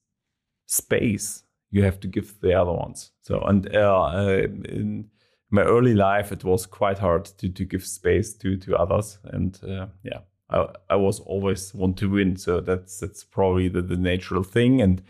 space 0.67 1.43
you 1.71 1.83
have 1.83 1.99
to 2.01 2.09
give 2.09 2.39
the 2.41 2.55
other 2.55 2.73
ones. 2.73 3.13
So 3.23 3.41
and 3.41 3.75
uh, 3.75 4.05
uh, 4.05 4.47
in 4.69 5.11
my 5.51 5.63
early 5.63 5.95
life 5.95 6.33
it 6.33 6.45
was 6.45 6.67
quite 6.67 6.99
hard 6.99 7.25
to, 7.25 7.49
to 7.49 7.65
give 7.65 7.87
space 7.87 8.35
to 8.35 8.57
to 8.59 8.77
others. 8.77 9.19
And 9.25 9.59
uh, 9.65 9.87
yeah 10.03 10.21
I, 10.51 10.67
I 10.91 10.97
was 10.97 11.21
always 11.21 11.75
want 11.75 11.97
to 11.99 12.11
win. 12.11 12.37
So 12.37 12.61
that's 12.61 13.01
that's 13.01 13.25
probably 13.25 13.69
the, 13.69 13.83
the 13.83 13.97
natural 13.97 14.43
thing. 14.43 14.83
And 14.83 15.03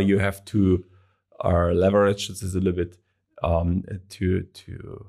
you 0.00 0.18
have 0.18 0.44
to 0.46 0.84
leverage 1.42 2.28
this 2.28 2.42
a 2.42 2.58
little 2.58 2.72
bit 2.72 2.98
um, 3.42 3.84
to 4.10 4.42
to 4.42 5.06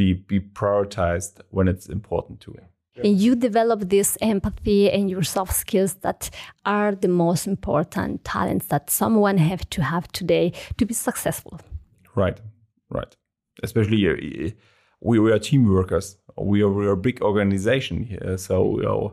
be 0.00 0.08
be 0.32 0.40
prioritized 0.40 1.34
when 1.56 1.66
it's 1.72 1.86
important 1.98 2.36
to 2.44 2.50
win 2.56 2.66
And 3.06 3.20
you 3.24 3.32
develop 3.48 3.80
this 3.88 4.18
empathy 4.20 4.82
and 4.96 5.10
your 5.10 5.24
soft 5.36 5.54
skills 5.64 5.92
that 6.06 6.30
are 6.64 6.92
the 7.04 7.08
most 7.08 7.46
important 7.46 8.24
talents 8.24 8.66
that 8.66 8.90
someone 8.90 9.38
have 9.50 9.62
to 9.74 9.80
have 9.82 10.04
today 10.20 10.52
to 10.78 10.84
be 10.86 10.94
successful. 10.94 11.54
Right, 12.22 12.38
right. 12.98 13.16
Especially 13.62 14.00
uh, 14.08 14.16
we, 15.08 15.18
we 15.24 15.32
are 15.32 15.38
team 15.38 15.62
workers. 15.76 16.16
We 16.36 16.62
are, 16.64 16.72
we 16.78 16.86
are 16.86 16.96
a 17.00 17.04
big 17.08 17.22
organization 17.22 17.96
here. 18.10 18.36
So 18.36 18.54
we 18.76 18.84
are, 18.84 19.12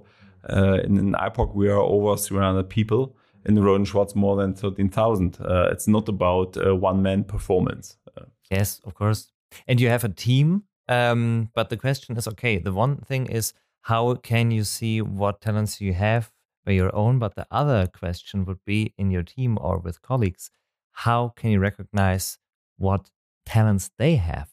uh, 0.49 0.79
in, 0.85 0.97
in 0.97 1.15
ipoque, 1.27 1.55
we 1.55 1.69
are 1.69 1.83
over 1.95 2.17
300 2.17 2.69
people. 2.69 3.15
In 3.45 3.55
the 3.55 3.61
Rohde 3.61 3.85
& 3.85 3.89
Schwarz, 3.89 4.15
more 4.15 4.35
than 4.41 4.53
13,000. 4.53 5.37
Uh, 5.39 5.69
it's 5.71 5.87
not 5.87 6.09
about 6.09 6.57
uh, 6.57 6.75
one 6.75 7.01
man 7.01 7.23
performance. 7.23 7.97
Uh, 8.17 8.25
Yes, 8.49 8.81
of 8.85 8.93
course. 8.93 9.31
And 9.67 9.79
you 9.79 9.89
have 9.89 10.03
a 10.03 10.09
team. 10.09 10.63
Um, 10.89 11.49
but 11.53 11.69
the 11.69 11.77
question 11.77 12.17
is 12.17 12.27
okay, 12.27 12.57
the 12.57 12.73
one 12.73 12.97
thing 12.97 13.27
is 13.27 13.53
how 13.81 14.15
can 14.15 14.51
you 14.51 14.63
see 14.63 15.01
what 15.01 15.41
talents 15.41 15.81
you 15.81 15.93
have 15.93 16.31
by 16.65 16.73
your 16.73 16.95
own? 16.95 17.19
But 17.19 17.35
the 17.35 17.47
other 17.51 17.87
question 17.87 18.45
would 18.45 18.63
be 18.65 18.93
in 18.97 19.11
your 19.11 19.23
team 19.23 19.57
or 19.61 19.79
with 19.79 20.01
colleagues, 20.01 20.49
how 20.91 21.29
can 21.29 21.51
you 21.51 21.59
recognize 21.59 22.37
what 22.77 23.09
talents 23.45 23.91
they 23.97 24.15
have? 24.15 24.49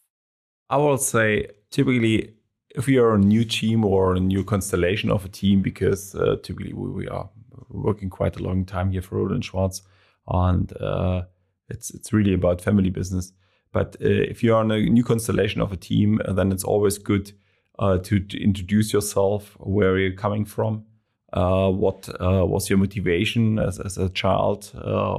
I 0.70 0.76
will 0.76 0.98
say 0.98 1.48
typically 1.70 2.34
if 2.74 2.88
you 2.88 3.02
are 3.02 3.14
a 3.14 3.18
new 3.18 3.44
team 3.44 3.84
or 3.84 4.14
a 4.14 4.20
new 4.20 4.44
constellation 4.44 5.10
of 5.10 5.24
a 5.24 5.28
team, 5.28 5.62
because 5.62 6.14
uh, 6.14 6.36
typically 6.42 6.72
we, 6.72 6.90
we 6.90 7.08
are 7.08 7.30
working 7.68 8.10
quite 8.10 8.36
a 8.36 8.42
long 8.42 8.64
time 8.64 8.90
here 8.90 9.02
for 9.02 9.16
Rohde 9.16 9.42
& 9.42 9.44
Schwarz, 9.44 9.82
and 10.28 10.76
uh, 10.80 11.22
it's 11.68 11.90
it's 11.90 12.12
really 12.12 12.34
about 12.34 12.60
family 12.60 12.90
business. 12.90 13.32
But 13.74 13.96
uh, 14.00 14.08
if 14.08 14.42
you 14.44 14.54
are 14.54 14.62
in 14.62 14.70
a 14.70 14.80
new 14.80 15.02
constellation 15.02 15.60
of 15.60 15.72
a 15.72 15.76
team, 15.76 16.20
uh, 16.24 16.32
then 16.32 16.52
it's 16.52 16.62
always 16.62 16.96
good 16.96 17.32
uh, 17.80 17.98
to, 17.98 18.20
to 18.20 18.42
introduce 18.42 18.92
yourself, 18.92 19.56
where 19.58 19.98
you're 19.98 20.12
coming 20.12 20.44
from, 20.44 20.84
what 21.32 22.08
was 22.20 22.70
your 22.70 22.78
motivation 22.78 23.58
as, 23.58 23.80
as 23.80 23.98
a 23.98 24.08
child, 24.10 24.70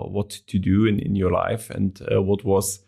what 0.09 0.29
to 0.47 0.57
do 0.57 0.85
in, 0.85 0.99
in 0.99 1.15
your 1.15 1.31
life, 1.31 1.69
and 1.69 2.01
what 2.09 2.45
was 2.45 2.79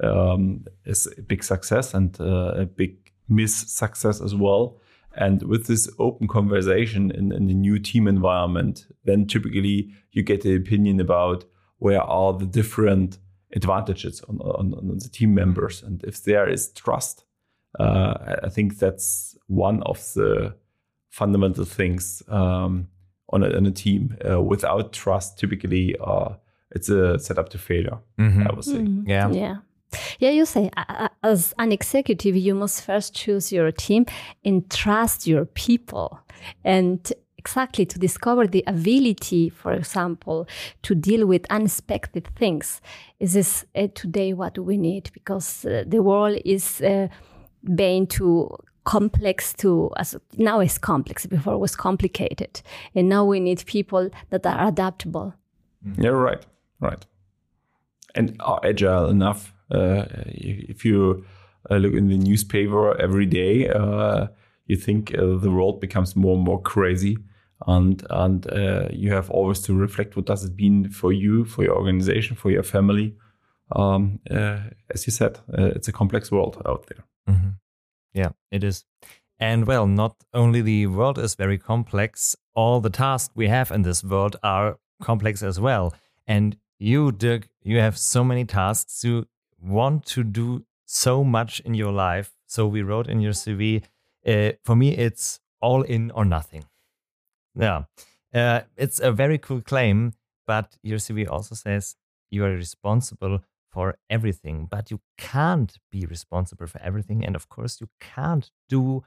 um, 0.00 0.64
a 0.86 0.94
big 1.26 1.42
success 1.42 1.92
and 1.92 2.20
a 2.20 2.64
big 2.64 3.12
miss 3.28 3.56
success 3.56 4.20
as 4.20 4.32
well. 4.32 4.78
And 5.16 5.42
with 5.42 5.66
this 5.66 5.90
open 5.98 6.28
conversation 6.28 7.10
in, 7.10 7.32
in 7.32 7.48
the 7.48 7.54
new 7.54 7.80
team 7.80 8.06
environment, 8.06 8.86
then 9.04 9.26
typically 9.26 9.90
you 10.12 10.22
get 10.22 10.42
the 10.42 10.54
opinion 10.54 11.00
about 11.00 11.44
where 11.78 12.02
are 12.02 12.32
the 12.32 12.46
different 12.46 13.18
advantages 13.56 14.22
on, 14.28 14.38
on, 14.40 14.74
on 14.74 14.98
the 14.98 15.08
team 15.08 15.34
members. 15.34 15.82
And 15.82 16.04
if 16.04 16.22
there 16.22 16.48
is 16.48 16.70
trust, 16.72 17.24
uh, 17.80 18.14
I 18.44 18.48
think 18.48 18.78
that's 18.78 19.36
one 19.48 19.82
of 19.82 19.98
the 20.14 20.54
fundamental 21.10 21.64
things 21.64 22.22
um, 22.28 22.88
on, 23.30 23.42
a, 23.42 23.56
on 23.56 23.66
a 23.66 23.70
team. 23.70 24.16
Uh, 24.28 24.40
without 24.40 24.92
trust, 24.92 25.38
typically 25.38 25.96
uh, 26.00 26.30
it's 26.70 26.88
a 26.88 27.18
setup 27.18 27.48
to 27.50 27.58
failure, 27.58 27.98
Mhm. 28.18 28.46
I 28.46 28.54
would 28.54 28.64
say. 28.64 28.78
Mhm. 28.78 29.04
Yeah. 29.08 29.30
Yeah. 29.32 29.56
Yeah, 30.18 30.30
you 30.30 30.44
say 30.46 30.68
uh, 30.76 30.84
uh, 30.88 31.08
as 31.22 31.54
an 31.58 31.72
executive, 31.72 32.36
you 32.36 32.54
must 32.54 32.84
first 32.84 33.14
choose 33.14 33.52
your 33.52 33.72
team 33.72 34.04
and 34.44 34.68
trust 34.70 35.26
your 35.26 35.44
people. 35.46 36.18
And 36.64 37.12
exactly 37.46 37.86
to 37.86 37.98
discover 37.98 38.48
the 38.48 38.64
ability, 38.66 39.50
for 39.50 39.72
example, 39.72 40.46
to 40.82 40.94
deal 40.94 41.26
with 41.26 41.46
unexpected 41.50 42.26
things. 42.34 42.80
Is 43.20 43.32
this 43.32 43.64
uh, 43.74 43.86
today 43.94 44.32
what 44.34 44.58
we 44.58 44.76
need? 44.76 45.10
Because 45.12 45.64
uh, 45.64 45.84
the 45.86 46.02
world 46.02 46.40
is 46.44 46.80
uh, 46.80 47.06
being 47.74 48.08
too 48.08 48.50
complex 48.84 49.54
to 49.54 49.90
as 49.96 50.16
now 50.36 50.60
it's 50.60 50.78
complex. 50.78 51.26
Before 51.26 51.54
it 51.54 51.60
was 51.60 51.76
complicated. 51.76 52.62
And 52.94 53.08
now 53.08 53.24
we 53.24 53.40
need 53.40 53.64
people 53.66 54.10
that 54.30 54.46
are 54.46 54.68
adaptable. 54.68 55.34
Yeah, 55.98 56.10
right, 56.10 56.46
right, 56.80 57.06
and 58.14 58.36
are 58.40 58.60
agile 58.64 59.08
enough. 59.08 59.52
Uh, 59.70 60.04
if 60.26 60.84
you 60.84 61.24
uh, 61.70 61.76
look 61.76 61.94
in 61.94 62.08
the 62.08 62.18
newspaper 62.18 63.00
every 63.00 63.26
day, 63.26 63.68
uh, 63.68 64.26
you 64.66 64.76
think 64.76 65.14
uh, 65.14 65.38
the 65.38 65.50
world 65.50 65.80
becomes 65.80 66.16
more 66.16 66.34
and 66.36 66.44
more 66.44 66.60
crazy, 66.62 67.16
and 67.66 68.04
and 68.10 68.50
uh, 68.52 68.88
you 68.92 69.12
have 69.12 69.30
always 69.30 69.60
to 69.62 69.74
reflect 69.74 70.16
what 70.16 70.26
does 70.26 70.44
it 70.44 70.56
mean 70.56 70.90
for 70.90 71.12
you, 71.12 71.44
for 71.44 71.64
your 71.64 71.76
organization, 71.76 72.36
for 72.36 72.50
your 72.50 72.62
family. 72.62 73.14
Um, 73.74 74.20
uh, 74.30 74.58
as 74.90 75.06
you 75.06 75.12
said, 75.12 75.40
uh, 75.56 75.72
it's 75.74 75.88
a 75.88 75.92
complex 75.92 76.30
world 76.30 76.62
out 76.66 76.86
there. 76.86 77.04
hmm 77.26 77.50
Yeah, 78.12 78.30
it 78.50 78.62
is. 78.62 78.84
And 79.38 79.66
well, 79.66 79.86
not 79.86 80.16
only 80.32 80.62
the 80.62 80.86
world 80.86 81.18
is 81.18 81.34
very 81.34 81.58
complex, 81.58 82.36
all 82.54 82.80
the 82.80 82.90
tasks 82.90 83.34
we 83.34 83.48
have 83.48 83.70
in 83.70 83.82
this 83.82 84.02
world 84.02 84.36
are 84.42 84.78
complex 85.02 85.42
as 85.42 85.60
well. 85.60 85.94
And 86.26 86.56
you, 86.78 87.12
Dirk, 87.12 87.48
you 87.62 87.78
have 87.78 87.98
so 87.98 88.24
many 88.24 88.44
tasks. 88.44 89.04
You 89.04 89.26
want 89.60 90.06
to 90.06 90.24
do 90.24 90.64
so 90.86 91.24
much 91.24 91.60
in 91.60 91.74
your 91.74 91.92
life. 91.92 92.32
So 92.46 92.66
we 92.66 92.82
wrote 92.82 93.08
in 93.08 93.20
your 93.20 93.32
CV, 93.32 93.82
uh, 94.26 94.52
for 94.64 94.76
me, 94.76 94.96
it's 94.96 95.40
all 95.60 95.82
in 95.82 96.10
or 96.12 96.24
nothing. 96.24 96.64
Yeah. 97.58 97.84
Uh, 98.34 98.62
it's 98.76 99.00
a 99.00 99.12
very 99.12 99.38
cool 99.38 99.60
claim, 99.60 100.12
but 100.46 100.76
your 100.82 100.98
CV 100.98 101.28
also 101.28 101.54
says 101.54 101.96
you 102.30 102.44
are 102.44 102.50
responsible 102.50 103.40
for 103.72 103.96
everything, 104.08 104.66
but 104.70 104.90
you 104.90 105.00
can't 105.18 105.78
be 105.90 106.06
responsible 106.06 106.66
for 106.66 106.80
everything. 106.82 107.24
And 107.24 107.36
of 107.36 107.48
course, 107.48 107.80
you 107.80 107.88
can't 108.00 108.50
do 108.68 109.04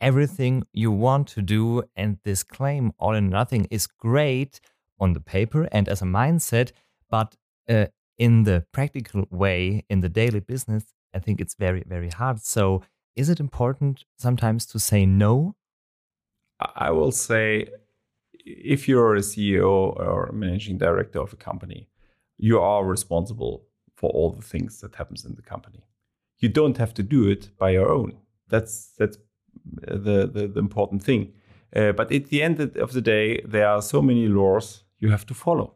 everything 0.00 0.64
you 0.72 0.90
want 0.90 1.28
to 1.28 1.42
do. 1.42 1.84
And 1.96 2.18
this 2.24 2.42
claim, 2.42 2.92
all 2.98 3.14
in 3.14 3.28
nothing, 3.28 3.66
is 3.70 3.86
great 3.86 4.60
on 4.98 5.12
the 5.12 5.20
paper 5.20 5.68
and 5.72 5.88
as 5.88 6.02
a 6.02 6.04
mindset, 6.04 6.72
but 7.08 7.36
uh, 7.68 7.86
in 8.18 8.44
the 8.44 8.64
practical 8.72 9.24
way, 9.30 9.84
in 9.88 10.00
the 10.00 10.08
daily 10.08 10.40
business, 10.40 10.92
I 11.14 11.18
think 11.18 11.40
it's 11.40 11.54
very, 11.54 11.82
very 11.86 12.10
hard. 12.10 12.42
So, 12.42 12.82
is 13.16 13.28
it 13.28 13.40
important 13.40 14.04
sometimes 14.18 14.66
to 14.66 14.78
say 14.78 15.04
no? 15.06 15.56
I 16.76 16.90
will 16.90 17.12
say, 17.12 17.68
if 18.44 18.88
you're 18.88 19.16
a 19.16 19.20
CEO 19.20 19.96
or 19.96 20.30
managing 20.32 20.78
director 20.78 21.20
of 21.20 21.32
a 21.32 21.36
company, 21.36 21.88
you 22.38 22.58
are 22.60 22.84
responsible 22.84 23.66
for 23.94 24.10
all 24.10 24.30
the 24.30 24.42
things 24.42 24.80
that 24.80 24.94
happens 24.94 25.24
in 25.24 25.34
the 25.34 25.42
company. 25.42 25.84
You 26.38 26.48
don't 26.48 26.78
have 26.78 26.94
to 26.94 27.02
do 27.02 27.28
it 27.28 27.50
by 27.58 27.70
your 27.70 27.90
own. 27.90 28.16
That's 28.48 28.92
that's 28.98 29.18
the 29.82 30.26
the, 30.26 30.48
the 30.48 30.58
important 30.58 31.02
thing. 31.02 31.32
Uh, 31.76 31.92
but 31.92 32.10
at 32.12 32.26
the 32.26 32.42
end 32.42 32.60
of 32.60 32.92
the 32.92 33.00
day, 33.00 33.40
there 33.44 33.68
are 33.68 33.82
so 33.82 34.02
many 34.02 34.26
laws 34.26 34.84
you 34.98 35.10
have 35.10 35.26
to 35.26 35.34
follow. 35.34 35.74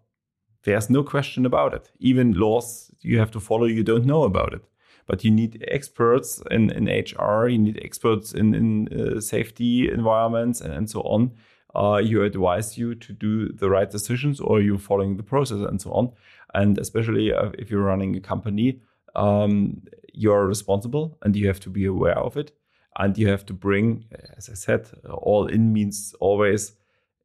There's 0.65 0.91
no 0.91 1.05
question 1.05 1.47
about 1.47 1.75
it. 1.75 1.91
Even 1.99 2.33
laws 2.33 2.91
you 3.01 3.19
have 3.19 3.31
to 3.33 3.41
follow, 3.41 3.67
you 3.67 3.85
don't 3.85 4.07
know 4.07 4.25
about 4.25 4.55
it. 4.55 4.65
But 5.07 5.25
you 5.25 5.31
need 5.31 5.65
experts 5.69 6.43
in, 6.51 6.71
in 6.71 6.87
HR, 6.87 7.49
you 7.49 7.59
need 7.59 7.81
experts 7.85 8.33
in, 8.33 8.55
in 8.55 8.89
uh, 8.89 9.21
safety 9.21 9.91
environments 9.91 10.61
and, 10.61 10.73
and 10.73 10.89
so 10.89 11.01
on. 11.03 11.33
Uh, 11.75 11.99
you 11.99 12.23
advise 12.23 12.79
you 12.79 12.95
to 12.95 13.13
do 13.13 13.49
the 13.53 13.69
right 13.69 13.91
decisions 13.91 14.41
or 14.41 14.61
you're 14.61 14.79
following 14.79 15.17
the 15.17 15.23
process 15.23 15.59
and 15.59 15.83
so 15.83 15.91
on. 15.91 16.13
And 16.55 16.79
especially 16.79 17.33
uh, 17.33 17.51
if 17.59 17.71
you're 17.71 17.83
running 17.83 18.17
a 18.17 18.21
company, 18.21 18.81
um, 19.17 19.83
you're 20.13 20.47
responsible 20.47 21.19
and 21.23 21.35
you 21.35 21.49
have 21.49 21.61
to 21.61 21.71
be 21.71 21.85
aware 21.85 22.19
of 22.19 22.37
it. 22.37 22.53
And 22.97 23.19
you 23.19 23.29
have 23.29 23.45
to 23.47 23.53
bring, 23.53 24.05
as 24.37 24.49
I 24.49 24.55
said, 24.55 24.89
all 25.09 25.49
in 25.49 25.73
means 25.73 26.15
always 26.21 26.75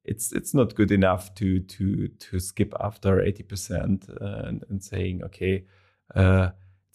it's 0.09 0.31
it's 0.31 0.53
not 0.53 0.75
good 0.75 0.91
enough 0.91 1.33
to 1.35 1.59
to 1.59 2.07
to 2.07 2.39
skip 2.39 2.73
after 2.79 3.17
80% 3.17 4.09
and, 4.47 4.63
and 4.69 4.83
saying 4.83 5.23
okay 5.23 5.65
uh, 6.15 6.49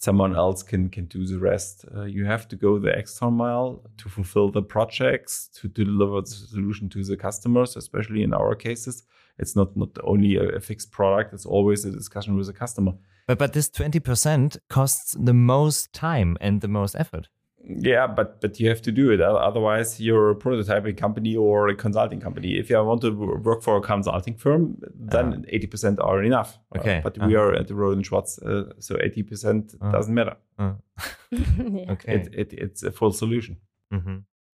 someone 0.07 0.33
else 0.35 0.63
can 0.71 0.83
can 0.95 1.05
do 1.15 1.21
the 1.31 1.39
rest. 1.51 1.85
Uh, 1.95 2.07
you 2.15 2.23
have 2.33 2.45
to 2.51 2.55
go 2.65 2.79
the 2.85 2.93
extra 3.01 3.29
mile 3.43 3.69
to 4.01 4.05
fulfill 4.15 4.47
the 4.51 4.65
projects 4.75 5.33
to 5.57 5.67
deliver 5.81 6.21
the 6.21 6.35
solution 6.55 6.89
to 6.89 7.03
the 7.03 7.17
customers 7.27 7.75
especially 7.83 8.21
in 8.27 8.33
our 8.33 8.55
cases. 8.67 8.95
It's 9.41 9.55
not 9.59 9.69
not 9.75 9.91
only 10.11 10.31
a, 10.37 10.45
a 10.59 10.61
fixed 10.69 10.89
product 10.97 11.33
it's 11.35 11.47
always 11.55 11.85
a 11.85 11.91
discussion 11.91 12.37
with 12.37 12.47
the 12.47 12.57
customer. 12.63 12.93
But 13.27 13.37
but 13.39 13.51
this 13.53 13.69
twenty 13.69 13.99
percent 13.99 14.49
costs 14.77 15.15
the 15.29 15.37
most 15.53 15.81
time 16.07 16.37
and 16.45 16.61
the 16.61 16.73
most 16.79 16.95
effort. 16.95 17.25
Yeah 17.67 18.07
but 18.07 18.41
but 18.41 18.59
you 18.59 18.69
have 18.69 18.81
to 18.81 18.91
do 18.91 19.11
it 19.11 19.21
otherwise 19.21 19.99
you're 19.99 20.29
a 20.31 20.35
prototyping 20.35 20.95
company 20.97 21.35
or 21.35 21.67
a 21.69 21.75
consulting 21.75 22.19
company 22.21 22.57
if 22.59 22.69
you 22.69 22.83
want 22.83 23.01
to 23.01 23.09
work 23.43 23.63
for 23.63 23.77
a 23.77 23.81
consulting 23.81 24.35
firm 24.37 24.77
then 25.11 25.45
80% 25.51 25.97
are 25.99 26.23
enough 26.23 26.57
Uh, 26.75 26.79
Okay. 26.79 27.01
but 27.03 27.17
Uh-huh. 27.17 27.27
we 27.27 27.35
are 27.35 27.53
at 27.59 27.67
the 27.67 27.73
Rohde 27.73 27.93
and 27.93 28.05
Schwarz 28.05 28.39
uh, 28.39 28.63
so 28.79 28.95
80% 28.95 29.75
Uh. 29.81 29.91
doesn't 29.91 30.13
matter 30.13 30.35
Uh, 30.59 30.73
yeah. 31.31 31.91
okay. 31.93 32.13
it, 32.15 32.27
it, 32.33 32.53
it's 32.53 32.83
a 32.83 32.91
full 32.91 33.11
solution 33.11 33.57
hmm 33.91 34.17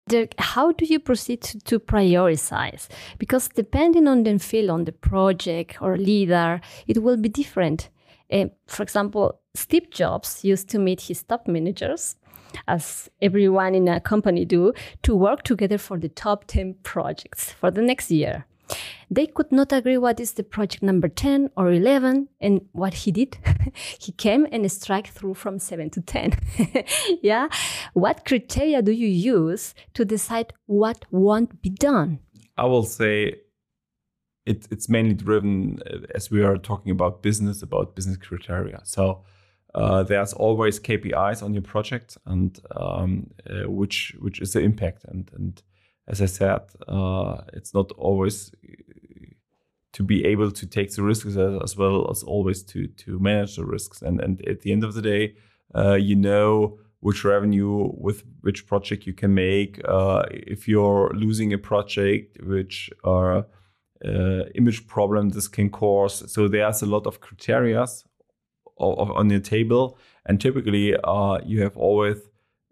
Dirk, 0.08 0.34
how 0.38 0.70
do 0.72 0.84
you 0.84 1.00
proceed 1.00 1.40
to, 1.42 1.58
to 1.64 1.80
prioritize? 1.80 2.86
Because 3.18 3.48
depending 3.48 4.06
on 4.08 4.22
the 4.22 4.38
field, 4.38 4.70
on 4.70 4.84
the 4.84 4.92
project 4.92 5.82
or 5.82 5.96
leader, 5.98 6.60
it 6.86 7.02
will 7.02 7.16
be 7.16 7.28
different. 7.28 7.90
Uh, 8.30 8.46
for 8.68 8.84
example, 8.84 9.40
Steve 9.54 9.90
Jobs 9.90 10.44
used 10.44 10.68
to 10.70 10.78
meet 10.78 11.00
his 11.00 11.24
top 11.24 11.48
managers, 11.48 12.14
as 12.68 13.10
everyone 13.20 13.74
in 13.74 13.88
a 13.88 14.00
company 14.00 14.44
do, 14.44 14.72
to 15.02 15.14
work 15.14 15.42
together 15.42 15.78
for 15.78 15.98
the 15.98 16.08
top 16.08 16.44
10 16.46 16.76
projects 16.82 17.52
for 17.52 17.70
the 17.70 17.82
next 17.82 18.10
year. 18.10 18.46
They 19.08 19.26
could 19.26 19.52
not 19.52 19.72
agree 19.72 19.96
what 19.96 20.18
is 20.18 20.32
the 20.32 20.42
project 20.42 20.82
number 20.82 21.08
10 21.08 21.50
or 21.56 21.70
11. 21.70 22.28
And 22.40 22.62
what 22.72 22.94
he 22.94 23.12
did, 23.12 23.38
he 24.00 24.10
came 24.10 24.48
and 24.50 24.70
strike 24.72 25.06
through 25.06 25.34
from 25.34 25.60
7 25.60 25.90
to 25.90 26.00
10. 26.00 26.32
yeah. 27.22 27.48
What 27.92 28.24
criteria 28.24 28.82
do 28.82 28.90
you 28.90 29.06
use 29.06 29.74
to 29.94 30.04
decide 30.04 30.52
what 30.66 31.04
won't 31.12 31.62
be 31.62 31.70
done? 31.70 32.18
i 32.56 32.64
will 32.64 32.82
say 32.82 33.34
it, 34.44 34.66
it's 34.70 34.88
mainly 34.88 35.14
driven 35.14 35.78
uh, 35.90 35.98
as 36.14 36.30
we 36.30 36.42
are 36.42 36.56
talking 36.56 36.90
about 36.90 37.22
business 37.22 37.62
about 37.62 37.94
business 37.94 38.16
criteria 38.16 38.80
so 38.84 39.22
uh, 39.76 40.02
there's 40.02 40.32
always 40.32 40.80
KPIs 40.80 41.42
on 41.42 41.52
your 41.52 41.62
project 41.62 42.16
and 42.24 42.58
um, 42.74 43.30
uh, 43.48 43.70
which 43.70 44.16
which 44.20 44.40
is 44.40 44.54
the 44.54 44.60
impact. 44.60 45.04
And 45.04 45.30
and 45.34 45.62
as 46.08 46.22
I 46.22 46.26
said 46.26 46.62
uh, 46.88 47.42
it's 47.52 47.74
not 47.74 47.92
always 47.92 48.52
uh, 48.64 48.72
to 49.92 50.02
be 50.02 50.24
able 50.24 50.50
to 50.50 50.66
take 50.66 50.94
the 50.94 51.02
risks 51.02 51.36
as, 51.36 51.76
well 51.76 52.10
as 52.10 52.22
always 52.22 52.62
to 52.64 52.86
to 52.86 53.18
manage 53.18 53.56
the 53.56 53.66
risks. 53.66 54.00
And 54.00 54.20
and 54.20 54.40
at 54.48 54.62
the 54.62 54.72
end 54.72 54.82
of 54.82 54.94
the 54.94 55.02
day 55.02 55.34
uh, 55.74 55.94
you 55.94 56.16
know 56.16 56.78
which 57.00 57.22
revenue 57.22 57.90
with 57.98 58.24
which 58.40 58.66
project 58.66 59.06
you 59.06 59.12
can 59.12 59.34
make. 59.34 59.80
Uh, 59.86 60.22
if 60.30 60.66
you're 60.66 61.12
losing 61.14 61.52
a 61.52 61.58
project 61.58 62.38
which 62.42 62.88
are 63.04 63.46
uh, 64.04 64.44
image 64.54 64.86
problem 64.86 65.30
this 65.30 65.48
can 65.48 65.68
cause. 65.68 66.32
So 66.32 66.48
there's 66.48 66.82
a 66.82 66.86
lot 66.86 67.06
of 67.06 67.20
criterias 67.20 68.04
on 68.78 69.30
your 69.30 69.40
table. 69.40 69.98
And 70.26 70.40
typically 70.40 70.96
uh, 71.04 71.38
you 71.44 71.62
have 71.62 71.76
always 71.76 72.18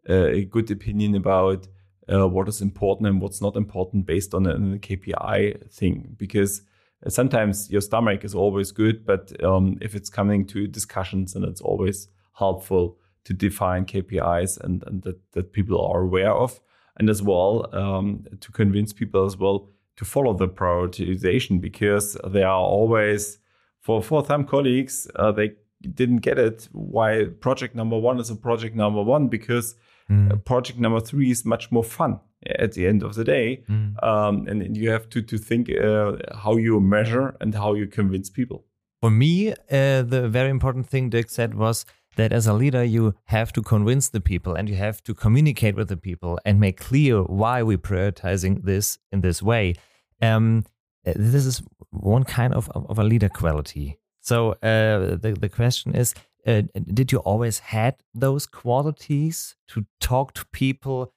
uh, 0.09 0.27
a 0.27 0.45
good 0.45 0.71
opinion 0.71 1.15
about 1.15 1.67
uh, 2.13 2.29
what 2.29 2.49
is 2.49 2.61
important 2.61 3.09
and 3.09 3.21
what's 3.21 3.41
not 3.41 3.57
important 3.57 4.07
based 4.07 4.35
on 4.35 4.47
a, 4.47 4.57
KPI 4.79 5.71
thing. 5.73 6.15
Because 6.17 6.63
sometimes 7.09 7.71
your 7.71 7.81
stomach 7.81 8.25
is 8.25 8.35
always 8.35 8.73
good 8.73 9.05
but 9.05 9.33
um, 9.45 9.79
if 9.81 9.95
it's 9.95 10.11
coming 10.11 10.47
to 10.47 10.67
discussions 10.67 11.35
and 11.35 11.45
it's 11.45 11.61
always 11.61 12.09
helpful 12.35 12.99
to 13.25 13.33
define 13.33 13.85
KPIs 13.85 14.61
and, 14.61 14.83
and 14.87 15.03
that, 15.03 15.19
that 15.33 15.53
people 15.53 15.81
are 15.81 16.03
aware 16.03 16.33
of. 16.33 16.61
And 16.97 17.11
as 17.11 17.23
well 17.23 17.69
um, 17.75 18.25
to 18.41 18.53
convince 18.53 18.93
people 18.93 19.25
as 19.25 19.37
well 19.37 19.69
to 19.97 20.05
follow 20.05 20.35
the 20.35 20.49
prioritization 20.49 21.61
because 21.61 22.17
they 22.27 22.43
are 22.43 22.61
always 22.61 23.39
for 23.81 24.03
for 24.03 24.25
some 24.25 24.45
colleagues 24.45 25.09
uh, 25.17 25.33
they 25.33 25.53
didn't 25.89 26.19
get 26.19 26.39
it 26.39 26.69
why 26.73 27.25
project 27.41 27.75
number 27.75 27.99
one 27.99 28.19
is 28.19 28.31
a 28.31 28.37
project 28.37 28.75
number 28.75 29.03
one 29.03 29.29
because 29.29 29.75
mm. 30.11 30.45
project 30.45 30.79
number 30.79 31.01
three 31.01 31.31
is 31.31 31.45
much 31.45 31.71
more 31.71 31.85
fun 31.85 32.21
at 32.47 32.73
the 32.73 32.87
end 32.87 33.03
of 33.03 33.15
the 33.15 33.25
day 33.25 33.63
mm. 33.69 34.03
um, 34.05 34.47
and, 34.47 34.77
you 34.77 34.91
have 34.91 35.09
to 35.09 35.23
to 35.23 35.39
think 35.39 35.71
uh, 35.71 36.13
how 36.35 36.57
you 36.57 36.81
measure 36.81 37.37
and 37.41 37.55
how 37.55 37.75
you 37.75 37.87
convince 37.87 38.31
people 38.31 38.65
for 39.01 39.11
me 39.11 39.53
uh, 39.53 40.03
the 40.03 40.29
very 40.29 40.51
important 40.51 40.89
thing 40.89 41.11
Dirk 41.11 41.31
said 41.31 41.55
was 41.55 41.87
that 42.17 42.33
as 42.33 42.47
a 42.47 42.53
leader 42.53 42.85
you 42.85 43.15
have 43.25 43.53
to 43.53 43.63
convince 43.63 44.09
the 44.09 44.21
people 44.21 44.55
and 44.55 44.69
you 44.69 44.77
have 44.77 45.03
to 45.03 45.15
communicate 45.15 45.75
with 45.75 45.89
the 45.89 45.97
people 45.97 46.39
and 46.45 46.61
make 46.61 46.79
clear 46.79 47.23
why 47.23 47.63
we're 47.63 47.79
prioritizing 47.79 48.65
this 48.65 48.99
in 49.11 49.21
this 49.21 49.43
way 49.43 49.75
um, 50.23 50.65
this 51.05 51.45
is 51.47 51.63
one 51.91 52.25
kind 52.25 52.55
of, 52.55 52.71
of, 52.75 52.99
a 52.99 53.05
leader 53.05 53.29
quality 53.29 53.99
so 54.25 54.53
uh, 54.63 55.17
the, 55.23 55.37
the 55.39 55.49
question 55.49 55.95
is 55.95 56.15
uh, 56.47 56.63
did 56.93 57.13
you 57.13 57.19
always 57.19 57.59
had 57.59 57.95
those 58.15 58.47
qualities 58.47 59.57
to 59.69 59.87
talk 60.01 60.33
to 60.35 60.45
people 60.47 61.13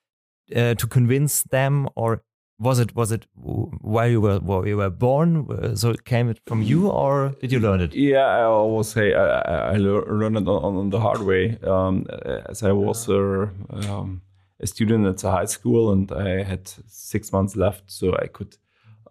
uh, 0.56 0.74
to 0.76 0.88
convince 0.88 1.44
them 1.44 1.88
or 1.96 2.24
was 2.60 2.80
it 2.80 2.96
was 2.96 3.12
it 3.12 3.26
while 3.36 4.08
you 4.08 4.20
were 4.20 4.40
while 4.40 4.68
you 4.68 4.78
were 4.78 4.90
born 4.90 5.76
so 5.76 5.90
it 5.92 6.04
came 6.06 6.34
from 6.46 6.62
you 6.62 6.90
or 6.90 7.36
did 7.40 7.52
you 7.52 7.60
learn 7.60 7.82
it? 7.82 7.94
Yeah 7.94 8.26
i 8.26 8.44
always 8.44 8.88
say 8.88 9.14
i, 9.14 9.74
I 9.74 9.78
learned 9.78 10.38
it 10.38 10.48
on, 10.48 10.76
on 10.76 10.90
the 10.90 11.00
hard 11.00 11.22
way. 11.22 11.58
Um, 11.64 12.06
as 12.50 12.64
i 12.64 12.72
was 12.72 13.08
a, 13.10 13.50
um, 13.72 14.22
a 14.60 14.68
student 14.68 15.06
at 15.06 15.18
the 15.18 15.32
high 15.32 15.46
school 15.46 15.92
and 15.92 16.12
i 16.12 16.44
had 16.44 16.68
six 16.88 17.32
months 17.32 17.56
left 17.56 17.84
so 17.92 18.16
i 18.18 18.28
could 18.28 18.58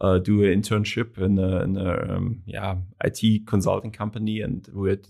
uh, 0.00 0.18
do 0.18 0.44
an 0.44 0.60
internship 0.60 1.18
in 1.18 1.38
a, 1.38 1.62
in 1.62 1.76
a 1.76 2.16
um, 2.16 2.42
yeah 2.46 2.76
it 3.04 3.46
consulting 3.46 3.90
company 3.90 4.40
and 4.40 4.68
we're 4.72 5.00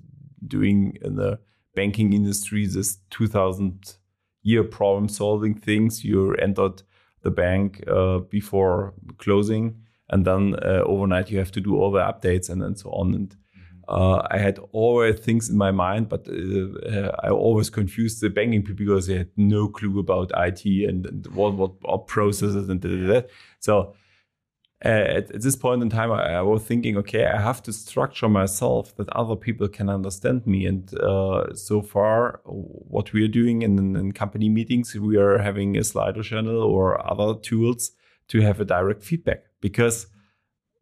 doing 0.46 0.96
in 1.02 1.16
the 1.16 1.38
banking 1.74 2.12
industry 2.12 2.66
this 2.66 2.98
2000 3.10 3.96
year 4.42 4.62
problem 4.62 5.08
solving 5.08 5.54
things 5.54 6.04
you 6.04 6.34
entered 6.34 6.82
the 7.22 7.30
bank 7.30 7.82
uh, 7.88 8.18
before 8.18 8.94
closing, 9.18 9.76
and 10.10 10.24
then 10.24 10.54
uh, 10.62 10.82
overnight 10.86 11.30
you 11.30 11.38
have 11.38 11.50
to 11.50 11.60
do 11.60 11.76
all 11.76 11.90
the 11.90 12.00
updates 12.00 12.48
and, 12.48 12.62
and 12.62 12.78
so 12.78 12.88
on. 12.90 13.14
And 13.14 13.30
mm-hmm. 13.30 13.94
uh, 13.94 14.22
I 14.30 14.38
had 14.38 14.60
always 14.70 15.18
things 15.18 15.50
in 15.50 15.56
my 15.56 15.72
mind, 15.72 16.08
but 16.08 16.28
uh, 16.28 17.10
I 17.26 17.30
always 17.30 17.68
confused 17.68 18.20
the 18.20 18.30
banking 18.30 18.62
people 18.62 18.86
because 18.86 19.08
they 19.08 19.18
had 19.18 19.30
no 19.36 19.68
clue 19.68 19.98
about 19.98 20.30
IT 20.36 20.64
and, 20.88 21.04
and 21.06 21.26
what 21.34 21.54
what 21.54 22.06
processes 22.06 22.68
and 22.68 22.80
that. 22.80 23.28
So 23.58 23.94
uh, 24.84 24.88
at, 24.88 25.30
at, 25.30 25.42
this 25.42 25.56
point 25.56 25.80
in 25.80 25.88
time, 25.88 26.12
I, 26.12 26.34
I, 26.34 26.42
was 26.42 26.62
thinking, 26.62 26.98
okay, 26.98 27.24
I 27.24 27.40
have 27.40 27.62
to 27.62 27.72
structure 27.72 28.28
myself 28.28 28.94
that 28.96 29.08
other 29.10 29.34
people 29.34 29.68
can 29.68 29.88
understand 29.88 30.46
me. 30.46 30.66
And 30.66 30.92
uh, 31.00 31.54
so 31.54 31.80
far, 31.80 32.40
what 32.44 33.14
we 33.14 33.24
are 33.24 33.28
doing 33.28 33.62
in, 33.62 33.96
in, 33.96 34.12
company 34.12 34.50
meetings, 34.50 34.94
we 34.94 35.16
are 35.16 35.38
having 35.38 35.78
a 35.78 35.80
Slido 35.80 36.22
channel 36.22 36.62
or 36.62 37.00
other 37.10 37.38
tools 37.40 37.92
to 38.28 38.42
have 38.42 38.60
a 38.60 38.66
direct 38.66 39.02
feedback. 39.02 39.44
Because 39.62 40.08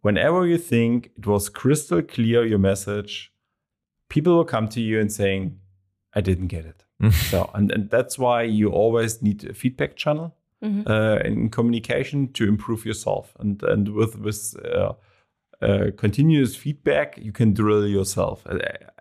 whenever 0.01 0.45
you 0.45 0.59
think 0.59 1.13
it 1.17 1.27
was 1.27 1.49
crystal 1.49 2.03
clear 2.03 2.45
your 2.45 2.59
message, 2.59 3.33
people 4.09 4.35
will 4.35 4.45
come 4.45 4.67
to 4.71 4.81
you 4.81 4.99
and 4.99 5.13
saying, 5.13 5.61
I 6.13 6.21
didn't 6.21 6.49
get 6.49 6.67
it. 6.67 6.85
so, 7.13 7.49
and, 7.55 7.71
and 7.71 7.91
that's 7.91 8.19
why 8.19 8.43
you 8.43 8.71
always 8.71 9.23
need 9.23 9.45
a 9.45 9.55
feedback 9.55 9.95
channel 9.95 10.35
mm-hmm. 10.63 10.91
uh, 10.91 11.17
in 11.17 11.51
communication 11.51 12.33
to 12.33 12.47
improve 12.47 12.85
yourself. 12.85 13.35
And 13.39 13.63
and 13.63 13.89
with 13.89 14.19
with 14.19 14.57
uh, 14.65 14.93
uh, 15.63 15.91
continuous 15.97 16.57
feedback, 16.57 17.19
you 17.19 17.33
can 17.33 17.55
drill 17.55 17.87
yourself. 17.87 18.47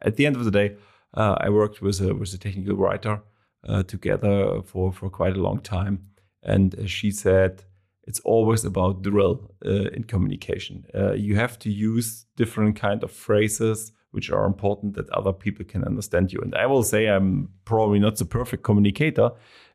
At 0.02 0.16
the 0.16 0.26
end 0.26 0.36
of 0.36 0.46
the 0.46 0.52
day, 0.52 0.76
uh, 1.13 1.36
I 1.39 1.50
worked 1.50 1.82
with 1.82 2.02
a 2.02 2.13
with 2.13 2.34
a 2.34 2.38
technical 2.38 2.76
writer 2.76 3.22
uh, 3.68 3.84
together 3.84 4.62
for 4.63 4.92
for 4.92 5.10
quite 5.10 5.36
a 5.36 5.42
long 5.42 5.60
time, 5.60 6.00
and 6.42 6.89
she 6.89 7.12
said 7.12 7.63
it's 8.06 8.20
always 8.22 8.66
about 8.66 9.02
drill 9.02 9.56
uh, 9.66 9.89
in 9.96 10.04
communication. 10.04 10.86
you 11.16 11.38
have 11.38 11.58
to 11.60 11.70
use 11.70 12.26
different 12.36 12.76
kind 12.76 13.04
of 13.04 13.12
phrases 13.12 13.94
which 14.13 14.30
are 14.30 14.46
important 14.46 14.94
that 14.94 15.10
other 15.10 15.34
people 15.34 15.66
can 15.66 15.84
understand 15.84 16.32
you. 16.32 16.39
And 16.39 16.54
I 16.54 16.68
will 16.68 16.84
say 16.84 17.08
I'm 17.08 17.50
probably 17.66 17.98
not 17.98 18.18
the 18.18 18.26
perfect 18.26 18.62
communicator, 18.62 19.32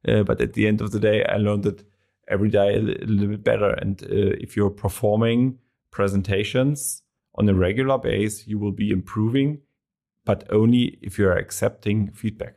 uh, 0.07 0.23
but 0.23 0.41
at 0.41 0.53
the 0.53 0.67
end 0.67 0.81
of 0.81 0.91
the 0.91 1.01
day, 1.01 1.25
I 1.25 1.37
learned 1.37 1.67
it 1.67 1.85
every 2.29 2.51
day 2.51 2.77
a 2.77 2.81
little 2.81 3.29
bit 3.29 3.45
better. 3.45 3.71
And 3.71 4.03
uh, 4.03 4.37
if 4.41 4.57
you're 4.57 4.71
performing 4.71 5.59
presentations 5.91 7.03
on 7.35 7.49
a 7.49 7.55
regular 7.55 7.99
base, 7.99 8.47
you 8.47 8.59
will 8.59 8.73
be 8.73 8.91
improving, 8.91 9.61
but 10.25 10.45
only 10.51 10.99
if 11.03 11.19
you're 11.19 11.37
accepting 11.37 12.11
feedback. 12.13 12.55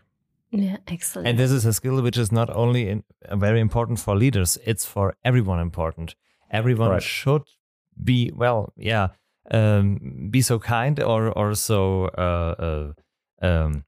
Yeah, 0.52 0.78
excellent. 0.88 1.28
And 1.28 1.40
this 1.40 1.52
is 1.52 1.66
a 1.66 1.72
skill 1.72 2.02
which 2.02 2.18
is 2.18 2.32
not 2.32 2.50
only 2.50 2.90
in, 2.90 3.04
uh, 3.30 3.38
very 3.38 3.62
important 3.62 4.00
for 4.00 4.18
leaders; 4.18 4.58
it's 4.66 4.86
for 4.86 5.16
everyone 5.24 5.60
important. 5.60 6.16
Everyone 6.50 6.90
right. 6.90 7.02
should 7.02 7.44
be 8.04 8.32
well, 8.36 8.74
yeah, 8.76 9.10
um, 9.50 10.28
be 10.30 10.42
so 10.42 10.60
kind 10.60 11.02
or 11.02 11.32
or 11.38 11.56
so 11.56 12.06
uh, 12.18 12.92
uh, 13.42 13.46
um, 13.46 13.86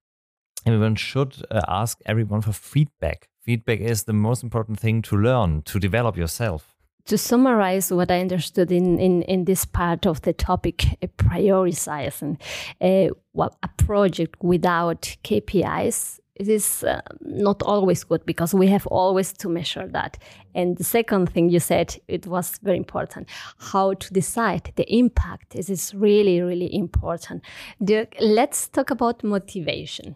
everyone 0.66 0.96
should 0.96 1.36
uh, 1.52 1.62
ask 1.68 2.00
everyone 2.06 2.42
for 2.42 2.54
feedback. 2.54 3.28
Feedback 3.42 3.80
is 3.80 4.04
the 4.04 4.14
most 4.14 4.44
important 4.44 4.80
thing 4.80 5.02
to 5.04 5.18
learn 5.18 5.62
to 5.64 5.80
develop 5.80 6.18
yourself. 6.18 6.74
To 7.08 7.18
summarize 7.18 7.92
what 7.92 8.10
I 8.10 8.22
understood 8.22 8.72
in, 8.72 8.98
in, 8.98 9.24
in 9.24 9.44
this 9.44 9.66
part 9.66 10.06
of 10.06 10.22
the 10.22 10.32
topic, 10.32 10.86
uh, 11.02 11.08
prioritizing 11.18 12.40
uh, 12.80 13.14
well, 13.34 13.58
a 13.62 13.68
project 13.78 14.42
without 14.42 15.02
KPIs 15.24 16.20
it 16.36 16.48
is 16.48 16.84
uh, 16.84 17.02
not 17.22 17.62
always 17.62 18.04
good 18.04 18.26
because 18.26 18.54
we 18.54 18.68
have 18.68 18.88
always 18.88 19.34
to 19.34 19.50
measure 19.50 19.88
that. 19.88 20.18
And 20.56 20.78
the 20.78 20.84
second 20.84 21.30
thing 21.30 21.50
you 21.50 21.60
said, 21.60 21.96
it 22.08 22.26
was 22.26 22.58
very 22.64 22.78
important, 22.78 23.30
how 23.60 23.94
to 23.94 24.14
decide 24.14 24.72
the 24.76 24.92
impact. 24.92 25.52
This 25.52 25.70
is 25.70 25.94
really, 25.94 26.42
really 26.42 26.74
important. 26.74 27.44
Dirk, 27.84 28.16
let's 28.20 28.68
talk 28.68 28.90
about 28.90 29.24
motivation. 29.24 30.16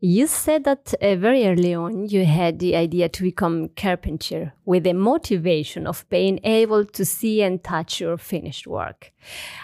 You 0.00 0.26
said 0.26 0.64
that 0.64 0.94
uh, 1.00 1.16
very 1.16 1.46
early 1.46 1.74
on 1.74 2.08
you 2.08 2.24
had 2.24 2.58
the 2.58 2.76
idea 2.76 3.08
to 3.08 3.22
become 3.22 3.68
carpenter 3.76 4.52
with 4.64 4.84
the 4.84 4.92
motivation 4.92 5.86
of 5.86 6.08
being 6.08 6.40
able 6.44 6.84
to 6.84 7.04
see 7.04 7.42
and 7.42 7.62
touch 7.62 8.00
your 8.00 8.18
finished 8.18 8.66
work. 8.66 9.12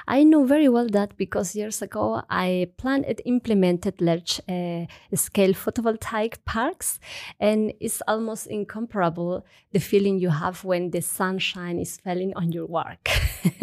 I 0.09 0.25
know 0.25 0.45
very 0.45 0.69
well 0.69 0.89
that 0.89 1.17
because 1.17 1.55
years 1.55 1.83
ago 1.83 2.23
I 2.31 2.69
planned 2.77 3.05
and 3.07 3.21
implemented 3.25 4.01
large 4.01 4.41
uh, 4.49 4.87
scale 5.15 5.53
photovoltaic 5.53 6.45
parks, 6.45 6.99
and 7.39 7.73
it's 7.81 8.03
almost 8.09 8.47
incomparable 8.47 9.45
the 9.73 9.81
feeling 9.81 10.19
you 10.19 10.31
have 10.31 10.65
when 10.65 10.91
the 10.91 11.01
sunshine 11.01 11.79
is 11.79 11.99
falling 11.99 12.33
on 12.35 12.53
your 12.53 12.67
work. 12.67 13.09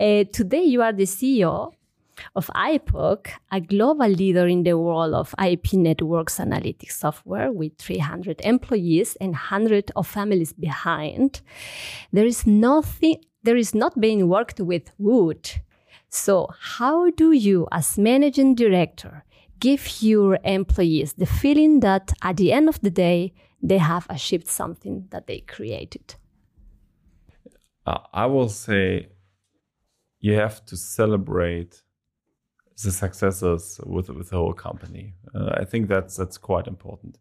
uh, 0.00 0.24
today 0.32 0.64
you 0.64 0.82
are 0.82 0.92
the 0.92 1.04
CEO 1.04 1.72
of 2.34 2.50
ipoque, 2.54 3.30
a 3.52 3.60
global 3.60 4.08
leader 4.08 4.46
in 4.46 4.62
the 4.62 4.78
world 4.78 5.14
of 5.14 5.34
IP 5.44 5.74
networks 5.74 6.38
analytics 6.38 6.92
software 6.92 7.52
with 7.52 7.76
300 7.78 8.40
employees 8.44 9.16
and 9.20 9.34
hundreds 9.34 9.92
of 9.96 10.06
families 10.06 10.52
behind, 10.52 11.40
there 12.12 12.26
is 12.26 12.46
nothing, 12.46 13.22
there 13.42 13.56
is 13.56 13.74
not 13.74 14.00
being 14.00 14.28
worked 14.28 14.60
with 14.60 14.90
wood. 14.98 15.50
So 16.08 16.48
how 16.58 17.10
do 17.10 17.32
you, 17.32 17.66
as 17.72 17.98
managing 17.98 18.54
director, 18.54 19.24
give 19.60 20.02
your 20.02 20.38
employees 20.44 21.14
the 21.14 21.26
feeling 21.26 21.80
that 21.80 22.12
at 22.22 22.36
the 22.36 22.52
end 22.52 22.68
of 22.68 22.80
the 22.80 22.90
day, 22.90 23.32
they 23.62 23.78
have 23.78 24.06
achieved 24.08 24.48
something 24.48 25.06
that 25.10 25.26
they 25.26 25.40
created? 25.40 26.14
Uh, 27.86 27.98
I 28.12 28.26
will 28.26 28.48
say 28.48 29.08
you 30.20 30.34
have 30.34 30.64
to 30.66 30.76
celebrate 30.76 31.82
the 32.82 32.92
successes 32.92 33.80
with 33.84 34.08
with 34.10 34.30
the 34.30 34.36
whole 34.36 34.52
company. 34.52 35.14
Uh, 35.34 35.50
I 35.54 35.64
think 35.64 35.88
that's 35.88 36.16
that's 36.16 36.38
quite 36.38 36.66
important. 36.66 37.18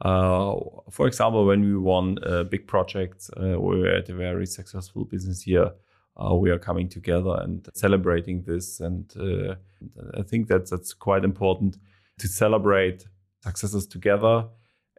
Uh, 0.00 0.54
for 0.90 1.06
example, 1.06 1.44
when 1.44 1.62
we 1.62 1.76
won 1.76 2.18
uh, 2.24 2.44
big 2.44 2.66
projects, 2.66 3.30
uh, 3.36 3.60
we 3.60 3.80
were 3.80 3.88
at 3.88 4.08
a 4.08 4.14
very 4.14 4.46
successful 4.46 5.04
business 5.04 5.46
year. 5.46 5.72
Uh, 6.16 6.34
we 6.34 6.50
are 6.50 6.58
coming 6.58 6.88
together 6.88 7.38
and 7.42 7.68
celebrating 7.74 8.42
this, 8.42 8.80
and 8.80 9.12
uh, 9.18 9.54
I 10.16 10.22
think 10.22 10.48
that's 10.48 10.70
that's 10.70 10.92
quite 10.92 11.24
important 11.24 11.78
to 12.18 12.28
celebrate 12.28 13.06
successes 13.42 13.86
together 13.86 14.48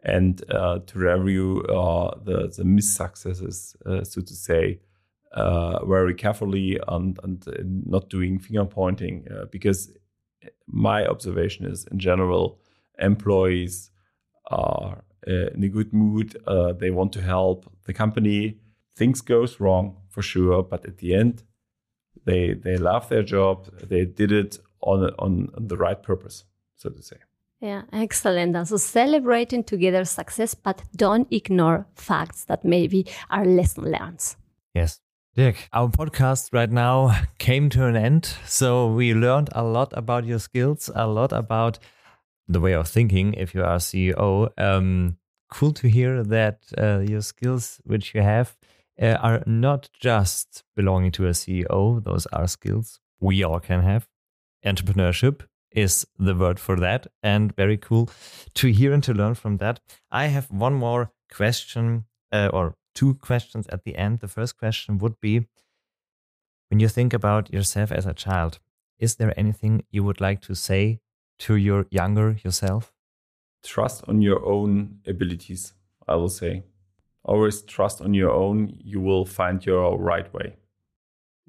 and 0.02 0.38
to 0.38 0.92
review 0.94 1.62
the 1.66 2.52
the 2.56 2.64
miss 2.64 2.96
successes, 2.96 3.76
so 3.84 4.20
to 4.22 4.34
say, 4.34 4.80
uh, 5.32 5.84
very 5.84 6.14
carefully 6.14 6.80
and, 6.88 7.18
and 7.22 7.46
not 7.86 8.08
doing 8.08 8.38
finger 8.38 8.64
pointing 8.64 9.26
uh, 9.30 9.44
because 9.52 9.92
my 10.66 11.06
observation 11.06 11.66
is 11.66 11.86
in 11.90 11.98
general 11.98 12.60
employees 12.98 13.90
are 14.50 15.04
uh, 15.26 15.50
in 15.54 15.62
a 15.64 15.68
good 15.68 15.92
mood. 15.92 16.36
Uh, 16.46 16.72
they 16.72 16.90
want 16.90 17.12
to 17.12 17.22
help 17.22 17.70
the 17.84 17.92
company. 17.92 18.58
Things 18.96 19.20
goes 19.20 19.60
wrong 19.60 19.96
for 20.08 20.22
sure, 20.22 20.62
but 20.62 20.84
at 20.86 20.98
the 20.98 21.14
end, 21.14 21.42
they 22.24 22.54
they 22.54 22.76
love 22.76 23.08
their 23.08 23.22
job. 23.22 23.68
They 23.88 24.04
did 24.04 24.32
it 24.32 24.58
on 24.80 25.04
on, 25.18 25.48
on 25.56 25.68
the 25.68 25.76
right 25.76 26.02
purpose, 26.02 26.44
so 26.76 26.90
to 26.90 27.02
say. 27.02 27.16
Yeah, 27.60 27.82
excellent. 27.92 28.56
And 28.56 28.66
so 28.66 28.78
celebrating 28.78 29.64
together 29.64 30.04
success, 30.06 30.54
but 30.54 30.82
don't 30.96 31.28
ignore 31.30 31.86
facts 31.94 32.44
that 32.46 32.64
maybe 32.64 33.06
are 33.28 33.44
lesson 33.44 33.84
learned. 33.84 34.36
Yes. 34.74 35.00
Our 35.72 35.88
podcast 35.88 36.52
right 36.52 36.70
now 36.70 37.22
came 37.38 37.70
to 37.70 37.86
an 37.86 37.96
end. 37.96 38.34
So 38.46 38.92
we 38.92 39.14
learned 39.14 39.50
a 39.52 39.62
lot 39.62 39.92
about 39.96 40.24
your 40.24 40.40
skills, 40.40 40.90
a 40.94 41.06
lot 41.06 41.32
about 41.32 41.78
the 42.48 42.60
way 42.60 42.72
of 42.72 42.88
thinking 42.88 43.34
if 43.34 43.54
you 43.54 43.62
are 43.62 43.78
CEO. 43.78 44.50
Um, 44.58 45.18
cool 45.50 45.72
to 45.74 45.88
hear 45.88 46.24
that 46.24 46.64
uh, 46.76 46.98
your 46.98 47.20
skills, 47.20 47.80
which 47.84 48.14
you 48.14 48.22
have, 48.22 48.56
uh, 49.00 49.16
are 49.22 49.42
not 49.46 49.88
just 49.92 50.64
belonging 50.74 51.12
to 51.12 51.26
a 51.26 51.30
CEO. 51.30 52.02
Those 52.02 52.26
are 52.26 52.48
skills 52.48 52.98
we 53.20 53.44
all 53.44 53.60
can 53.60 53.82
have. 53.82 54.08
Entrepreneurship 54.64 55.42
is 55.70 56.06
the 56.18 56.34
word 56.34 56.58
for 56.58 56.76
that, 56.76 57.06
and 57.22 57.54
very 57.54 57.76
cool 57.76 58.10
to 58.54 58.72
hear 58.72 58.92
and 58.92 59.02
to 59.04 59.14
learn 59.14 59.34
from 59.34 59.58
that. 59.58 59.80
I 60.10 60.26
have 60.26 60.50
one 60.50 60.74
more 60.74 61.12
question, 61.32 62.06
uh, 62.32 62.50
or 62.52 62.74
two 62.94 63.14
questions 63.14 63.66
at 63.68 63.84
the 63.84 63.96
end. 63.96 64.20
The 64.20 64.28
first 64.28 64.58
question 64.58 64.98
would 64.98 65.20
be 65.20 65.46
when 66.68 66.80
you 66.80 66.88
think 66.88 67.12
about 67.12 67.52
yourself 67.52 67.90
as 67.90 68.06
a 68.06 68.14
child, 68.14 68.58
is 68.98 69.16
there 69.16 69.38
anything 69.38 69.84
you 69.90 70.04
would 70.04 70.20
like 70.20 70.40
to 70.42 70.54
say 70.54 71.00
to 71.40 71.56
your 71.56 71.86
younger 71.90 72.36
yourself? 72.44 72.92
Trust 73.64 74.04
on 74.06 74.22
your 74.22 74.44
own 74.44 75.00
abilities, 75.06 75.72
I 76.06 76.14
will 76.14 76.28
say. 76.28 76.64
Always 77.24 77.62
trust 77.62 78.00
on 78.00 78.14
your 78.14 78.30
own, 78.30 78.76
you 78.78 79.00
will 79.00 79.24
find 79.24 79.64
your 79.64 79.98
right 79.98 80.32
way 80.32 80.56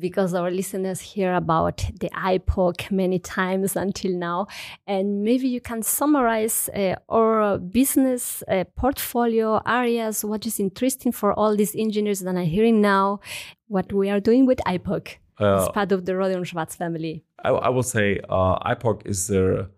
because 0.01 0.33
our 0.33 0.51
listeners 0.51 0.99
hear 0.99 1.33
about 1.33 1.77
the 1.99 2.09
ipoque 2.13 2.91
many 2.91 3.19
times 3.19 3.75
until 3.75 4.11
now. 4.11 4.47
And 4.87 5.23
maybe 5.23 5.47
you 5.47 5.61
can 5.61 5.83
summarize 5.83 6.69
uh, 6.75 6.95
our 7.07 7.57
business 7.59 8.43
uh, 8.47 8.65
portfolio 8.75 9.61
areas, 9.65 10.25
what 10.25 10.45
is 10.45 10.59
interesting 10.59 11.11
for 11.11 11.33
all 11.33 11.55
these 11.55 11.75
engineers 11.75 12.19
that 12.21 12.35
are 12.35 12.43
hearing 12.43 12.81
now, 12.81 13.19
what 13.67 13.93
we 13.93 14.09
are 14.09 14.19
doing 14.19 14.45
with 14.45 14.59
ipoque 14.65 15.19
uh, 15.39 15.61
as 15.61 15.69
part 15.69 15.91
of 15.91 16.05
the 16.05 16.13
Rohde 16.13 16.45
& 16.45 16.47
Schwarz 16.47 16.75
family. 16.75 17.23
I, 17.43 17.49
I 17.49 17.69
will 17.69 17.83
say 17.83 18.19
uh, 18.29 18.57
ipoque 18.73 19.03
is 19.05 19.27
the 19.27 19.69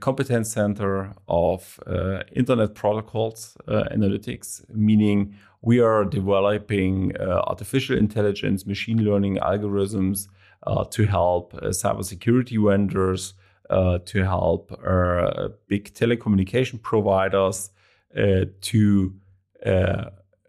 competence 0.00 0.52
center 0.52 1.12
of 1.28 1.78
uh, 1.86 2.22
internet 2.32 2.74
protocols 2.74 3.56
uh, 3.68 3.84
analytics, 3.92 4.64
meaning 4.70 5.34
we 5.64 5.80
are 5.80 6.04
developing 6.04 7.16
uh, 7.18 7.42
artificial 7.46 7.96
intelligence, 7.96 8.66
machine 8.66 9.02
learning 9.02 9.36
algorithms 9.36 10.28
uh, 10.66 10.84
to 10.84 11.06
help 11.06 11.54
uh, 11.54 11.68
cybersecurity 11.68 12.62
vendors, 12.62 13.32
uh, 13.70 13.98
to 14.04 14.22
help 14.24 14.70
uh, 14.86 15.48
big 15.66 15.92
telecommunication 15.94 16.80
providers 16.82 17.70
uh, 18.16 18.44
to 18.60 19.14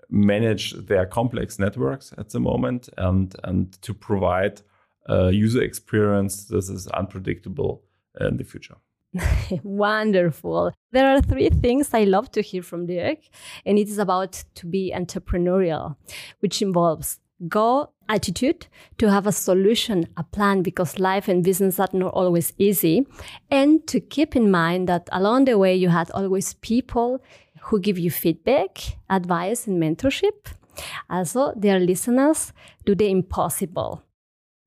manage 0.09 0.73
their 0.73 1.05
complex 1.05 1.57
networks 1.57 2.13
at 2.17 2.29
the 2.29 2.39
moment 2.39 2.89
and, 2.97 3.35
and 3.45 3.81
to 3.81 3.93
provide 3.93 4.61
user 5.31 5.61
experience 5.61 6.45
that 6.45 6.57
is 6.57 6.87
unpredictable 6.87 7.81
in 8.19 8.35
the 8.35 8.43
future. 8.43 8.75
Wonderful. 9.63 10.73
There 10.91 11.07
are 11.07 11.21
three 11.21 11.49
things 11.49 11.93
I 11.93 12.03
love 12.03 12.31
to 12.31 12.41
hear 12.41 12.63
from 12.63 12.85
Dirk, 12.85 13.19
and 13.65 13.77
it 13.77 13.87
is 13.87 13.97
about 13.97 14.43
to 14.55 14.65
be 14.65 14.93
entrepreneurial, 14.95 15.95
which 16.39 16.61
involves 16.61 17.19
go 17.47 17.89
attitude 18.07 18.67
to 18.97 19.11
have 19.11 19.27
a 19.27 19.31
solution, 19.31 20.07
a 20.15 20.23
plan, 20.23 20.61
because 20.61 20.99
life 20.99 21.27
and 21.27 21.43
business 21.43 21.79
are 21.79 21.89
not 21.93 22.13
always 22.13 22.53
easy, 22.57 23.05
and 23.51 23.85
to 23.87 23.99
keep 23.99 24.35
in 24.35 24.49
mind 24.51 24.87
that 24.87 25.09
along 25.11 25.45
the 25.45 25.57
way 25.57 25.75
you 25.75 25.89
had 25.89 26.09
always 26.11 26.53
people 26.55 27.21
who 27.63 27.79
give 27.79 27.97
you 27.97 28.11
feedback, 28.11 28.97
advice, 29.09 29.67
and 29.67 29.81
mentorship. 29.81 30.47
Also, 31.09 31.53
dear 31.57 31.79
listeners, 31.79 32.53
do 32.85 32.95
the 32.95 33.09
impossible. 33.09 34.03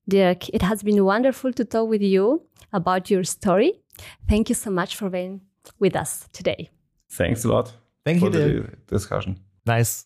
Dirk, 0.07 0.49
it 0.49 0.63
has 0.63 0.81
been 0.81 1.05
wonderful 1.05 1.53
to 1.53 1.63
talk 1.63 1.87
with 1.87 2.01
you 2.01 2.41
about 2.73 3.09
your 3.09 3.23
story 3.23 3.79
Thank 4.27 4.49
you 4.49 4.55
so 4.55 4.69
much 4.69 4.95
for 4.95 5.09
being 5.09 5.41
with 5.79 5.95
us 5.95 6.27
today. 6.33 6.69
Thanks 7.09 7.43
a 7.45 7.47
lot. 7.47 7.73
Thank 8.05 8.19
for 8.19 8.25
you. 8.25 8.31
the 8.31 8.95
discussion. 8.95 9.39
Nice. 9.65 10.05